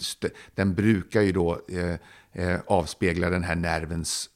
den 0.54 0.74
brukar 0.74 1.20
ju 1.20 1.32
då 1.32 1.60
eh, 1.68 2.44
eh, 2.44 2.60
avspegla 2.66 3.30
den 3.30 3.42
här 3.42 3.54
nervens 3.54 4.28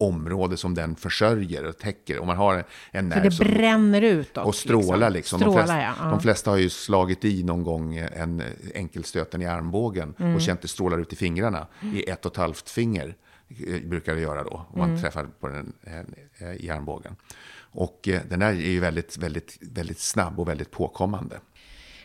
område 0.00 0.56
som 0.56 0.74
den 0.74 0.96
försörjer 0.96 1.64
och 1.64 1.78
täcker. 1.78 2.18
Om 2.18 2.26
man 2.26 2.36
har 2.36 2.64
en 2.90 3.08
nerv 3.08 3.22
det 3.22 3.38
bränner 3.38 4.02
ut 4.02 4.36
Och 4.36 4.54
strålar 4.54 5.10
liksom. 5.10 5.40
liksom. 5.40 5.40
Strålar, 5.40 5.56
de, 5.56 5.66
flesta, 5.66 6.04
ja. 6.04 6.10
de, 6.10 6.20
flesta, 6.20 6.50
har 6.50 6.56
ju 6.56 6.70
slagit 6.70 7.24
i 7.24 7.42
någon 7.42 7.64
gång 7.64 7.96
en 7.96 8.42
enkelstöten 8.74 9.42
i 9.42 9.46
armbågen 9.46 10.14
mm. 10.18 10.34
och 10.34 10.40
känt 10.40 10.62
det 10.62 10.68
strålar 10.68 10.98
ut 10.98 11.12
i 11.12 11.16
fingrarna. 11.16 11.66
I 11.94 12.10
ett 12.10 12.26
och 12.26 12.32
ett 12.32 12.38
halvt 12.38 12.70
finger 12.70 13.14
eh, 13.48 13.88
brukar 13.88 14.14
det 14.14 14.20
göra 14.20 14.44
då, 14.44 14.66
om 14.72 14.78
man 14.78 14.88
mm. 14.88 15.02
träffar 15.02 15.26
på 15.40 15.48
den 15.48 15.72
eh, 16.38 16.54
i 16.54 16.70
armbågen. 16.70 17.16
Och 17.72 18.08
eh, 18.08 18.20
den 18.28 18.42
här 18.42 18.52
är 18.52 18.70
ju 18.70 18.80
väldigt, 18.80 19.16
väldigt, 19.16 19.58
väldigt 19.60 20.00
snabb 20.00 20.40
och 20.40 20.48
väldigt 20.48 20.70
påkommande. 20.70 21.40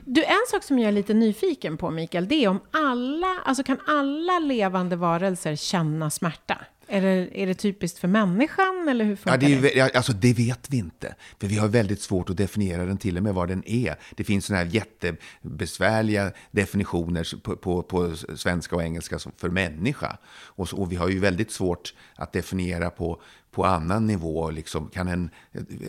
Du, 0.07 0.23
en 0.23 0.45
sak 0.47 0.63
som 0.63 0.79
jag 0.79 0.87
är 0.87 0.91
lite 0.91 1.13
nyfiken 1.13 1.77
på, 1.77 1.89
Mikael, 1.89 2.27
det 2.27 2.43
är 2.43 2.47
om 2.47 2.59
alla, 2.71 3.41
alltså 3.45 3.63
kan 3.63 3.79
alla 3.87 4.39
levande 4.39 4.95
varelser 4.95 5.55
känna 5.55 6.09
smärta? 6.09 6.57
Det, 6.87 7.41
är 7.41 7.47
det 7.47 7.53
typiskt 7.53 7.99
för 7.99 8.07
människan 8.07 8.87
eller 8.89 9.05
hur 9.05 9.19
ja, 9.23 9.37
det? 9.37 9.79
Är, 9.79 9.97
alltså, 9.97 10.13
det 10.13 10.33
vet 10.33 10.69
vi 10.69 10.77
inte. 10.77 11.15
För 11.39 11.47
vi 11.47 11.57
har 11.57 11.67
väldigt 11.67 12.01
svårt 12.01 12.29
att 12.29 12.37
definiera 12.37 12.85
den 12.85 12.97
till 12.97 13.17
och 13.17 13.23
med 13.23 13.33
vad 13.33 13.47
den 13.47 13.63
är. 13.65 13.95
Det 14.15 14.23
finns 14.23 14.45
sådana 14.45 14.63
här 14.63 14.71
jättebesvärliga 14.71 16.31
definitioner 16.51 17.39
på, 17.39 17.55
på, 17.55 17.83
på 17.83 18.15
svenska 18.35 18.75
och 18.75 18.83
engelska 18.83 19.19
för 19.37 19.49
människa. 19.49 20.17
Och, 20.35 20.69
så, 20.69 20.77
och 20.77 20.91
vi 20.91 20.95
har 20.95 21.09
ju 21.09 21.19
väldigt 21.19 21.51
svårt 21.51 21.93
att 22.15 22.33
definiera 22.33 22.89
på 22.89 23.21
på 23.55 23.65
annan 23.65 24.07
nivå. 24.07 24.49
Liksom, 24.49 24.89
kan 24.89 25.07
en, 25.07 25.29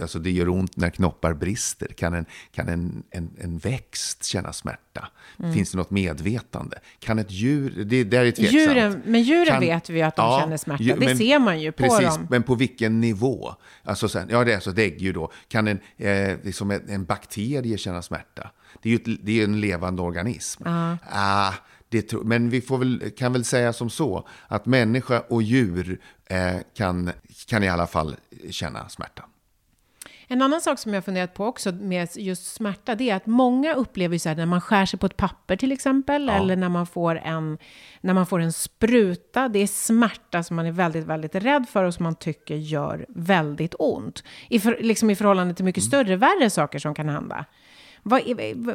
alltså 0.00 0.18
det 0.18 0.30
gör 0.30 0.49
ont 0.49 0.76
när 0.76 0.90
knoppar 0.90 1.35
brister. 1.35 1.87
Kan 1.87 2.14
en, 2.14 2.26
kan 2.52 2.68
en, 2.68 3.02
en, 3.11 3.30
en 3.38 3.58
växt 3.58 4.25
känna 4.25 4.52
smärta? 4.52 5.08
Mm. 5.38 5.52
Finns 5.52 5.70
det 5.70 5.78
något 5.78 5.90
medvetande? 5.90 6.78
Kan 6.99 7.18
ett 7.18 7.30
djur... 7.30 7.85
Det, 7.85 8.04
det 8.04 8.16
är 8.16 8.30
tveksamt. 8.30 8.52
Djuren, 8.52 9.02
men 9.04 9.23
djuren 9.23 9.46
kan, 9.46 9.61
vet 9.61 9.90
vi 9.90 10.02
att 10.02 10.16
de 10.16 10.23
ja, 10.23 10.40
känner 10.40 10.56
smärta. 10.56 10.85
Det 10.85 10.96
men, 10.96 11.18
ser 11.18 11.38
man 11.38 11.61
ju 11.61 11.73
på 11.73 11.82
precis, 11.82 12.16
dem. 12.16 12.26
Men 12.30 12.42
på 12.42 12.54
vilken 12.54 13.00
nivå? 13.00 13.54
Alltså 13.85 14.08
sen, 14.08 14.28
ja, 14.30 14.44
det 14.44 14.50
är 14.50 14.54
alltså 14.54 14.73
däggdjur 14.73 15.12
då. 15.12 15.32
Kan 15.49 15.68
en, 15.68 15.78
eh, 15.96 16.37
liksom 16.42 16.70
en, 16.70 16.88
en 16.88 17.04
bakterie 17.04 17.78
känna 17.78 18.02
smärta? 18.02 18.50
Det 18.82 18.88
är 18.88 18.90
ju 18.90 19.14
ett, 19.14 19.20
det 19.23 19.40
är 19.40 19.44
en 19.44 19.61
levande 19.61 20.02
organism. 20.02 20.66
Uh 20.66 20.94
ah, 21.11 21.52
det, 21.88 22.12
men 22.12 22.50
vi 22.50 22.60
får 22.60 22.78
väl, 22.78 23.10
kan 23.16 23.32
väl 23.32 23.44
säga 23.44 23.72
som 23.72 23.90
så 23.90 24.28
att 24.48 24.66
människa 24.66 25.20
och 25.20 25.42
djur 25.42 26.00
eh, 26.26 26.56
kan, 26.76 27.10
kan 27.46 27.62
i 27.62 27.68
alla 27.68 27.86
fall 27.86 28.16
känna 28.50 28.88
smärta. 28.88 29.24
En 30.28 30.42
annan 30.42 30.60
sak 30.60 30.78
som 30.78 30.94
jag 30.94 31.04
funderat 31.04 31.34
på 31.34 31.44
också 31.46 31.72
med 31.72 32.08
just 32.16 32.54
smärta, 32.54 32.94
det 32.94 33.10
är 33.10 33.16
att 33.16 33.26
många 33.26 33.74
upplever 33.74 34.18
så 34.18 34.28
här 34.28 34.36
när 34.36 34.46
man 34.46 34.60
skär 34.60 34.86
sig 34.86 34.98
på 34.98 35.06
ett 35.06 35.16
papper 35.16 35.56
till 35.56 35.72
exempel, 35.72 36.26
ja. 36.26 36.34
eller 36.34 36.56
när 36.56 36.68
man, 36.68 36.86
får 36.86 37.18
en, 37.18 37.58
när 38.00 38.14
man 38.14 38.26
får 38.26 38.40
en 38.40 38.52
spruta, 38.52 39.48
det 39.48 39.58
är 39.58 39.66
smärta 39.66 40.42
som 40.42 40.56
man 40.56 40.66
är 40.66 40.72
väldigt, 40.72 41.04
väldigt 41.04 41.34
rädd 41.34 41.66
för 41.68 41.84
och 41.84 41.94
som 41.94 42.02
man 42.04 42.14
tycker 42.14 42.54
gör 42.54 43.06
väldigt 43.08 43.74
ont. 43.78 44.24
I, 44.48 44.60
för, 44.60 44.78
liksom 44.80 45.10
i 45.10 45.16
förhållande 45.16 45.54
till 45.54 45.64
mycket 45.64 45.82
mm. 45.82 45.88
större, 45.88 46.16
värre 46.16 46.50
saker 46.50 46.78
som 46.78 46.94
kan 46.94 47.08
hända. 47.08 47.44
Vad, 48.02 48.22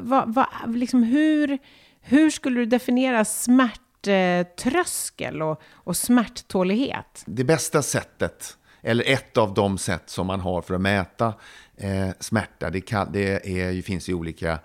vad, 0.01 0.33
vad, 0.33 0.77
liksom 0.77 1.03
hur, 1.03 1.59
hur 2.01 2.29
skulle 2.29 2.59
du 2.59 2.65
definiera 2.65 3.25
smärttröskel 3.25 5.41
och, 5.41 5.61
och 5.71 5.97
smärttålighet? 5.97 7.23
Det 7.25 7.43
bästa 7.43 7.81
sättet, 7.81 8.57
eller 8.81 9.03
ett 9.07 9.37
av 9.37 9.53
de 9.53 9.77
sätt 9.77 10.09
som 10.09 10.27
man 10.27 10.39
har 10.39 10.61
för 10.61 10.73
att 10.73 10.81
mäta 10.81 11.33
eh, 11.77 12.09
smärta, 12.19 12.69
det, 12.69 12.81
kan, 12.81 13.11
det 13.11 13.59
är, 13.59 13.81
finns 13.81 14.09
i 14.09 14.13
olika 14.13 14.59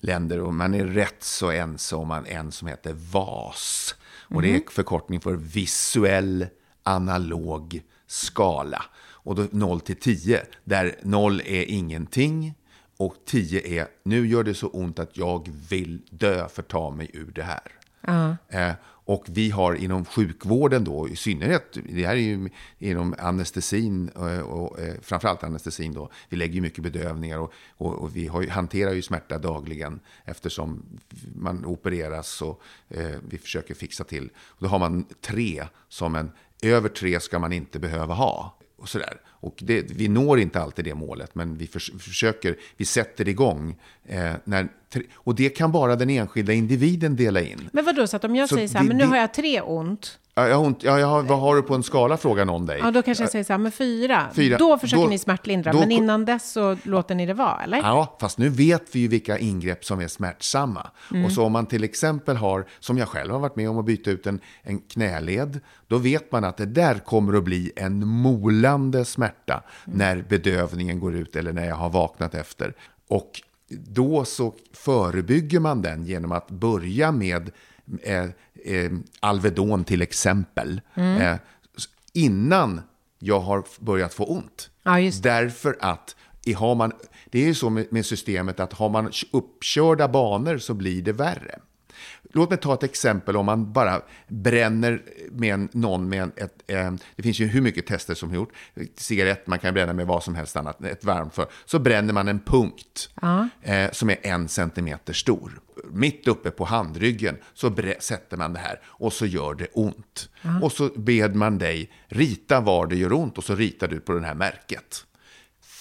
länder 0.00 0.40
och 0.40 0.54
man 0.54 0.74
är 0.74 0.84
rätt 0.84 1.22
så 1.22 1.50
ense 1.50 1.96
om 1.96 2.24
en 2.26 2.52
som 2.52 2.68
heter 2.68 2.92
VAS. 2.92 3.94
Och 4.28 4.42
det 4.42 4.48
är 4.48 4.52
mhm. 4.52 4.62
förkortning 4.70 5.20
för 5.20 5.32
visuell 5.32 6.46
analog 6.82 7.82
skala. 8.06 8.84
Och 8.98 9.34
då 9.34 9.46
0 9.50 9.80
till 9.80 9.96
10, 9.96 10.42
där 10.64 10.96
0 11.02 11.40
är 11.40 11.70
ingenting, 11.70 12.54
och 12.96 13.14
10 13.24 13.80
är, 13.80 13.88
nu 14.02 14.26
gör 14.26 14.44
det 14.44 14.54
så 14.54 14.68
ont 14.68 14.98
att 14.98 15.16
jag 15.16 15.48
vill 15.68 16.02
dö 16.10 16.48
för 16.48 16.62
att 16.62 16.68
ta 16.68 16.90
mig 16.90 17.10
ur 17.12 17.32
det 17.34 17.42
här. 17.42 17.72
Uh. 18.08 18.34
Eh, 18.48 18.74
och 19.06 19.24
vi 19.28 19.50
har 19.50 19.74
inom 19.74 20.04
sjukvården 20.04 20.84
då, 20.84 21.08
i 21.08 21.16
synnerhet, 21.16 21.78
det 21.84 22.06
här 22.06 22.16
är 22.16 22.20
ju 22.20 22.48
inom 22.78 23.14
anestesin, 23.18 24.08
och, 24.08 24.30
eh, 24.30 24.40
och 24.40 24.80
eh, 24.80 24.94
framförallt 25.02 25.44
anestesin 25.44 25.94
då, 25.94 26.10
vi 26.28 26.36
lägger 26.36 26.54
ju 26.54 26.60
mycket 26.60 26.82
bedövningar 26.84 27.38
och, 27.38 27.52
och, 27.68 27.94
och 27.94 28.16
vi 28.16 28.26
har, 28.26 28.46
hanterar 28.46 28.92
ju 28.92 29.02
smärta 29.02 29.38
dagligen 29.38 30.00
eftersom 30.24 30.82
man 31.34 31.64
opereras 31.64 32.42
och 32.42 32.62
eh, 32.88 33.14
vi 33.28 33.38
försöker 33.38 33.74
fixa 33.74 34.04
till. 34.04 34.30
Och 34.36 34.62
då 34.62 34.68
har 34.68 34.78
man 34.78 35.06
tre 35.20 35.64
som 35.88 36.14
en, 36.14 36.30
över 36.62 36.88
tre 36.88 37.20
ska 37.20 37.38
man 37.38 37.52
inte 37.52 37.78
behöva 37.78 38.14
ha. 38.14 38.58
Och 38.76 38.88
sådär. 38.88 39.20
Och 39.26 39.54
det, 39.58 39.90
vi 39.90 40.08
når 40.08 40.40
inte 40.40 40.60
alltid 40.60 40.84
det 40.84 40.94
målet, 40.94 41.34
men 41.34 41.56
vi 41.56 41.66
för, 41.66 41.98
försöker, 41.98 42.56
vi 42.76 42.84
sätter 42.84 43.28
igång. 43.28 43.76
Eh, 44.04 44.32
när, 44.44 44.68
och 45.14 45.34
det 45.34 45.48
kan 45.48 45.72
bara 45.72 45.96
den 45.96 46.10
enskilda 46.10 46.52
individen 46.52 47.16
dela 47.16 47.40
in. 47.40 47.68
Men 47.72 47.84
vadå, 47.84 48.06
så 48.06 48.16
att 48.16 48.24
om 48.24 48.36
jag 48.36 48.48
så 48.48 48.54
säger 48.54 48.68
så 48.68 48.78
här, 48.78 48.84
det, 48.84 48.88
men 48.88 48.96
nu 48.96 49.04
har 49.04 49.16
jag 49.16 49.34
tre 49.34 49.60
ont, 49.60 50.18
jag 50.42 50.56
har 50.56 50.64
ont, 50.66 50.82
ja, 50.82 51.00
jag 51.00 51.06
har, 51.06 51.22
vad 51.22 51.40
har 51.40 51.56
du 51.56 51.62
på 51.62 51.74
en 51.74 51.82
skala, 51.82 52.16
frågar 52.16 52.44
någon 52.44 52.66
dig. 52.66 52.78
Ja, 52.78 52.90
då 52.90 53.02
kanske 53.02 53.24
jag 53.24 53.30
säger 53.30 53.44
så 53.44 53.52
här, 53.52 53.58
men 53.58 53.72
fyra. 53.72 54.26
fyra. 54.34 54.58
Då 54.58 54.78
försöker 54.78 55.02
då, 55.02 55.08
ni 55.08 55.18
smärtlindra, 55.18 55.72
då, 55.72 55.78
men 55.78 55.90
innan 55.90 56.24
dess 56.24 56.52
så 56.52 56.76
låter 56.82 57.14
ni 57.14 57.26
det 57.26 57.34
vara, 57.34 57.62
eller? 57.64 57.78
Ja, 57.78 58.16
fast 58.20 58.38
nu 58.38 58.48
vet 58.48 58.82
vi 58.92 59.00
ju 59.00 59.08
vilka 59.08 59.38
ingrepp 59.38 59.84
som 59.84 60.00
är 60.00 60.08
smärtsamma. 60.08 60.90
Mm. 61.10 61.24
Och 61.24 61.32
så 61.32 61.44
om 61.44 61.52
man 61.52 61.66
till 61.66 61.84
exempel 61.84 62.36
har, 62.36 62.66
som 62.80 62.98
jag 62.98 63.08
själv 63.08 63.32
har 63.32 63.38
varit 63.38 63.56
med 63.56 63.70
om 63.70 63.78
att 63.78 63.84
byta 63.84 64.10
ut 64.10 64.26
en, 64.26 64.40
en 64.62 64.78
knäled, 64.78 65.60
då 65.86 65.98
vet 65.98 66.32
man 66.32 66.44
att 66.44 66.56
det 66.56 66.66
där 66.66 66.98
kommer 66.98 67.34
att 67.34 67.44
bli 67.44 67.72
en 67.76 68.06
molande 68.06 69.04
smärta 69.04 69.62
mm. 69.86 69.98
när 69.98 70.24
bedövningen 70.28 71.00
går 71.00 71.14
ut 71.14 71.36
eller 71.36 71.52
när 71.52 71.66
jag 71.66 71.76
har 71.76 71.90
vaknat 71.90 72.34
efter. 72.34 72.74
Och 73.08 73.42
då 73.68 74.24
så 74.24 74.54
förebygger 74.72 75.60
man 75.60 75.82
den 75.82 76.04
genom 76.04 76.32
att 76.32 76.50
börja 76.50 77.12
med 77.12 77.50
eh, 78.66 78.90
Alvedon 79.20 79.84
till 79.84 80.02
exempel. 80.02 80.80
Mm. 80.94 81.20
Eh, 81.22 81.38
innan 82.12 82.80
jag 83.18 83.40
har 83.40 83.64
börjat 83.80 84.14
få 84.14 84.24
ont. 84.24 84.70
Ja, 84.82 84.98
Därför 85.22 85.76
att 85.80 86.16
har 86.56 86.74
man, 86.74 86.92
det 87.30 87.38
är 87.38 87.46
ju 87.46 87.54
så 87.54 87.70
med, 87.70 87.86
med 87.90 88.06
systemet 88.06 88.60
att 88.60 88.72
har 88.72 88.88
man 88.88 89.10
uppkörda 89.32 90.08
banor 90.08 90.58
så 90.58 90.74
blir 90.74 91.02
det 91.02 91.12
värre. 91.12 91.58
Låt 92.32 92.50
mig 92.50 92.58
ta 92.58 92.74
ett 92.74 92.82
exempel 92.82 93.36
om 93.36 93.46
man 93.46 93.72
bara 93.72 94.02
bränner 94.28 95.02
med 95.30 95.54
en, 95.54 95.68
någon 95.72 96.08
med 96.08 96.22
en, 96.22 96.32
ett, 96.36 96.62
eh, 96.66 96.92
det 97.16 97.22
finns 97.22 97.38
ju 97.38 97.46
hur 97.46 97.60
mycket 97.60 97.86
tester 97.86 98.14
som 98.14 98.34
gjort, 98.34 98.52
cigarett, 98.96 99.46
man 99.46 99.58
kan 99.58 99.74
bränna 99.74 99.92
med 99.92 100.06
vad 100.06 100.22
som 100.22 100.34
helst 100.34 100.56
annat, 100.56 100.84
ett 100.84 101.04
varmt 101.04 101.34
för, 101.34 101.46
så 101.64 101.78
bränner 101.78 102.12
man 102.12 102.28
en 102.28 102.40
punkt 102.40 103.10
uh. 103.22 103.46
eh, 103.62 103.90
som 103.90 104.10
är 104.10 104.16
en 104.22 104.48
centimeter 104.48 105.12
stor. 105.12 105.60
Mitt 105.90 106.28
uppe 106.28 106.50
på 106.50 106.64
handryggen 106.64 107.36
så 107.54 107.74
sätter 107.98 108.36
man 108.36 108.52
det 108.52 108.58
här 108.58 108.80
och 108.84 109.12
så 109.12 109.26
gör 109.26 109.54
det 109.54 109.68
ont. 109.72 110.28
Uh. 110.44 110.64
Och 110.64 110.72
så 110.72 110.88
ber 110.96 111.28
man 111.28 111.58
dig 111.58 111.90
rita 112.06 112.60
var 112.60 112.86
det 112.86 112.96
gör 112.96 113.12
ont 113.12 113.38
och 113.38 113.44
så 113.44 113.54
ritar 113.54 113.88
du 113.88 114.00
på 114.00 114.12
det 114.12 114.26
här 114.26 114.34
märket. 114.34 115.06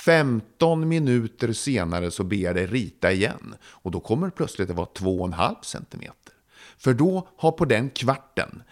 15 0.05 0.87
minuter 0.87 1.53
senare 1.53 2.11
så 2.11 2.23
ber 2.23 2.37
jag 2.37 2.55
dig 2.55 2.65
rita 2.65 3.11
igen. 3.11 3.55
Och 3.63 3.91
då 3.91 3.99
kommer 3.99 4.29
plötsligt 4.29 4.69
att 4.69 4.75
vara 4.75 4.87
2,5 4.87 5.55
centimeter. 5.61 6.24
För 6.77 6.93
då 6.93 7.27
har 7.37 7.51
på 7.51 7.65
den 7.65 7.89
kvarten 7.89 8.63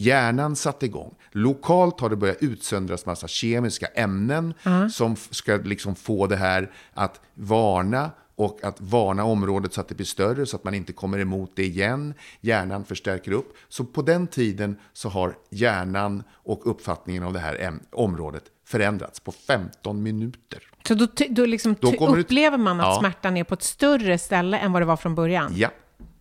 Hjärnan 0.00 0.56
satte 0.56 0.86
igång. 0.86 1.14
Lokalt 1.32 2.00
har 2.00 2.10
det 2.10 2.16
börjat 2.16 2.36
utsöndras 2.40 3.06
massa 3.06 3.28
kemiska 3.28 3.86
ämnen 3.86 4.54
som 4.92 5.12
f- 5.12 5.28
ska 5.30 5.56
liksom 5.56 5.94
få 5.94 6.26
det 6.26 6.36
här 6.36 6.70
att 6.94 7.20
varna 7.34 8.10
och 8.36 8.58
att 8.64 8.80
varna 8.80 9.24
området 9.24 9.72
så 9.72 9.80
att 9.80 9.88
det 9.88 9.94
blir 9.94 10.06
större 10.06 10.46
så 10.46 10.56
att 10.56 10.64
man 10.64 10.74
inte 10.74 10.92
kommer 10.92 11.18
emot 11.18 11.52
det 11.56 11.64
igen. 11.64 12.14
Hjärnan 12.40 12.84
förstärker 12.84 13.32
upp. 13.32 13.56
Så 13.68 13.84
på 13.84 14.02
den 14.02 14.26
tiden 14.26 14.76
så 14.92 15.08
har 15.08 15.34
hjärnan 15.50 16.22
och 16.32 16.70
uppfattningen 16.70 17.22
av 17.22 17.32
det 17.32 17.38
här 17.40 17.72
området 17.92 18.44
förändrats 18.66 19.20
på 19.20 19.32
15 19.32 20.02
minuter. 20.02 20.62
Så 20.88 20.94
då, 20.94 21.06
då, 21.30 21.46
liksom 21.46 21.76
Då 21.80 22.06
upplever 22.16 22.58
man 22.58 22.80
att 22.80 22.86
Ja. 22.86 22.98
smärtan 23.00 23.36
är 23.36 23.44
på 23.44 23.54
ett 23.54 23.62
större 23.62 24.18
ställe 24.18 24.58
än 24.58 24.72
vad 24.72 24.82
det 24.82 24.86
var 24.86 24.96
från 24.96 25.14
början. 25.14 25.52
Ja. 25.56 25.68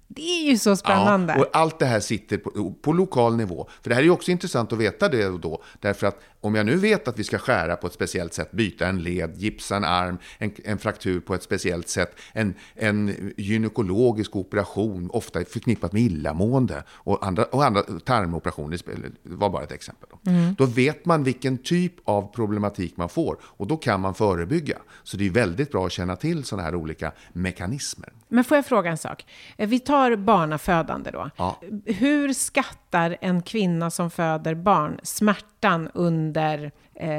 Det 0.08 0.22
är 0.22 0.50
ju 0.50 0.58
så 0.58 0.76
spännande. 0.76 1.34
Ja, 1.34 1.40
och 1.40 1.48
allt 1.54 1.80
det 1.80 1.86
här 1.86 2.00
sitter 2.00 2.38
på, 2.38 2.74
på 2.82 2.94
lokal 2.94 3.36
nivå. 3.36 3.68
För 3.82 3.90
det 3.90 3.96
här 3.96 4.02
är 4.02 4.06
ju 4.06 4.12
också 4.12 4.32
intressant 4.32 4.74
att 4.74 4.80
veta 4.80 5.10
det 5.10 5.28
och 5.28 5.40
då. 5.40 5.64
Därför 5.80 6.08
att 6.08 6.20
om 6.41 6.56
jag 6.56 6.65
nu 6.65 6.75
vet 6.75 7.08
att 7.08 7.20
vi 7.20 7.24
ska 7.24 7.38
skära 7.38 7.75
på 7.75 7.88
ett 7.88 7.94
speciellt 7.94 8.34
sätt, 8.34 8.51
byta 8.51 8.88
en 8.88 9.03
led, 9.03 9.38
gipsa 9.38 9.75
en 9.75 9.84
arm, 9.84 10.17
en, 10.38 10.51
en 10.63 10.77
fraktur 10.77 11.20
på 11.20 11.36
ett 11.36 11.44
speciellt 11.44 11.89
sätt, 11.89 12.20
en, 12.34 12.53
en 12.75 13.34
gynekologisk 13.38 14.36
operation, 14.36 15.10
ofta 15.13 15.46
förknippat 15.46 15.94
med 15.94 16.01
illamående, 16.01 16.84
och 16.89 17.25
andra, 17.25 17.44
och 17.46 17.65
andra 17.65 17.82
tarmoperationer, 17.82 18.79
var 19.24 19.50
bara 19.50 19.63
ett 19.63 19.72
exempel. 19.72 20.10
Då. 20.12 20.32
då 20.58 20.65
vet 20.65 21.06
man 21.06 21.24
vilken 21.24 21.58
typ 21.58 21.94
av 22.03 22.34
problematik 22.34 22.98
man 22.98 23.10
får 23.10 23.38
och 23.44 23.67
då 23.67 23.77
kan 23.77 24.01
man 24.01 24.15
förebygga. 24.15 24.77
Så 25.03 25.17
det 25.17 25.25
är 25.25 25.29
väldigt 25.29 25.72
bra 25.72 25.86
att 25.86 25.91
känna 25.91 26.15
till 26.15 26.44
sådana 26.44 26.63
här 26.63 26.75
olika 26.75 27.12
mekanismer. 27.34 28.13
Men 28.29 28.44
får 28.44 28.58
jag 28.58 28.65
fråga 28.65 28.89
en 28.91 28.98
sak? 28.98 29.25
Eh, 29.58 29.70
Vi 29.70 29.79
tar 29.79 30.15
barnafödande 30.15 31.12
då. 31.12 31.29
Ja. 31.38 31.62
Hur 31.86 32.34
skattar 32.34 32.87
en 33.22 33.41
kvinna 33.41 33.91
som 33.91 34.10
föder 34.10 34.56
barn 34.56 35.00
smärtan 35.03 35.89
under 35.94 36.72
eh, 37.00 37.10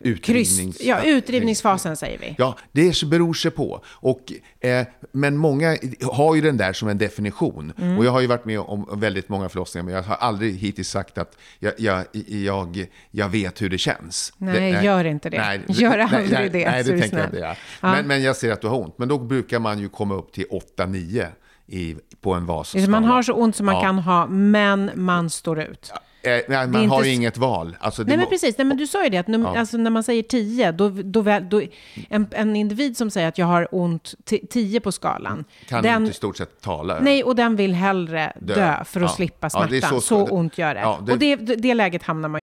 Utdrivnings- 0.00 0.76
ja, 0.80 1.02
utdrivningsfasen, 1.02 1.96
säger 1.96 2.18
vi? 2.18 2.34
Ja, 2.38 2.56
det 2.72 3.04
beror 3.04 3.34
sig 3.34 3.50
på. 3.50 3.80
Och, 3.86 4.32
eh, 4.60 4.86
men 5.12 5.36
många 5.36 5.76
har 6.02 6.34
ju 6.34 6.40
den 6.40 6.56
där 6.56 6.72
som 6.72 6.88
en 6.88 6.98
definition. 6.98 7.72
Mm. 7.78 7.98
Och 7.98 8.04
jag 8.04 8.10
har 8.10 8.20
ju 8.20 8.26
varit 8.26 8.44
med 8.44 8.60
om 8.60 9.00
väldigt 9.00 9.28
många 9.28 9.48
förlossningar, 9.48 9.84
men 9.84 9.94
jag 9.94 10.02
har 10.02 10.16
aldrig 10.16 10.54
hittills 10.54 10.88
sagt 10.88 11.18
att 11.18 11.38
jag, 11.58 11.72
jag, 11.78 12.04
jag, 12.26 12.86
jag 13.10 13.28
vet 13.28 13.62
hur 13.62 13.70
det 13.70 13.78
känns. 13.78 14.32
Nej, 14.36 14.72
det, 14.72 14.82
gör 14.82 15.04
inte 15.04 15.30
det. 15.30 15.60
Gör 15.68 15.98
aldrig 15.98 16.30
nej, 16.30 16.48
det, 16.48 16.70
Nej, 16.70 16.84
det 16.84 17.00
tänker 17.00 17.18
jag 17.18 17.26
inte. 17.26 17.38
Ja. 17.38 17.56
Men, 17.80 18.06
men 18.06 18.22
jag 18.22 18.36
ser 18.36 18.52
att 18.52 18.60
du 18.60 18.68
har 18.68 18.78
ont. 18.78 18.98
Men 18.98 19.08
då 19.08 19.18
brukar 19.18 19.58
man 19.58 19.78
ju 19.78 19.88
komma 19.88 20.14
upp 20.14 20.32
till 20.32 20.46
8-9 20.76 21.26
i, 21.68 21.96
på 22.20 22.32
en 22.34 22.46
vas. 22.46 22.74
Alltså, 22.74 22.90
Man 22.90 23.04
har 23.04 23.22
så 23.22 23.32
ont 23.32 23.56
som 23.56 23.66
man 23.66 23.74
Ja. 23.74 23.80
kan 23.82 23.98
ha, 23.98 24.26
men 24.26 24.90
man 24.94 25.30
står 25.30 25.60
ut. 25.60 25.92
Eh, 26.22 26.40
nej, 26.48 26.66
man 26.68 26.88
har 26.88 27.04
ju 27.04 27.12
inget 27.12 27.36
val. 27.38 27.76
Alltså, 27.80 28.04
det 28.04 28.08
Nej, 28.08 28.16
men 28.16 28.26
precis. 28.28 28.58
Nej, 28.58 28.64
men 28.64 28.76
du 28.76 28.86
sa 28.86 29.04
ju 29.04 29.10
det, 29.10 29.18
att 29.18 29.26
num- 29.26 29.58
alltså, 29.58 29.76
när 29.76 29.90
man 29.90 30.02
säger 30.02 30.22
10, 30.22 30.72
då, 30.72 30.88
då, 30.88 31.20
väl- 31.20 31.48
då, 31.48 31.62
en, 32.08 32.26
en 32.30 32.56
individ 32.56 32.96
som 32.96 33.10
säger 33.10 33.28
att 33.28 33.38
jag 33.38 33.46
har 33.46 33.68
ont 33.72 34.14
10 34.50 34.80
på 34.80 34.92
skalan, 34.92 35.44
kan 35.68 35.82
den, 35.82 36.02
inte 36.02 36.10
i 36.10 36.14
stort 36.14 36.36
sett 36.36 36.60
tala. 36.60 37.00
nej, 37.00 37.24
och 37.24 37.36
den 37.36 37.56
vill 37.56 37.74
hellre 37.74 38.32
dö, 38.40 38.54
Dö. 38.54 38.84
för 38.84 39.00
att 39.00 39.10
Ja. 39.10 39.16
slippa 39.16 39.48
Ja, 39.52 39.66
det 39.70 39.76
är 39.76 39.80
smärtan. 39.80 40.00
så- 40.00 40.06
så, 40.06 40.26
det- 40.26 40.32
ont 40.32 40.58
gör 40.58 40.74
det. 40.74 40.80
Ja, 40.80 40.98
det- 41.06 41.12
Och 41.12 41.18
det, 41.18 41.36
det, 41.36 41.54
det 41.56 41.74
läget 41.74 42.02
hamnar 42.02 42.28
man 42.28 42.40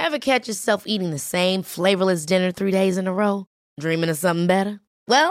Ever 0.00 0.18
catch 0.18 0.48
yourself 0.48 0.82
eating 0.86 1.12
the 1.12 1.18
same 1.18 1.62
flavorless 1.62 2.26
dinner 2.26 2.52
three 2.52 2.72
days 2.72 2.98
in 2.98 3.08
a 3.08 3.10
row? 3.10 3.44
Dreaming 3.80 4.10
of 4.10 4.18
something 4.18 4.46
better? 4.46 4.78
Well, 5.10 5.30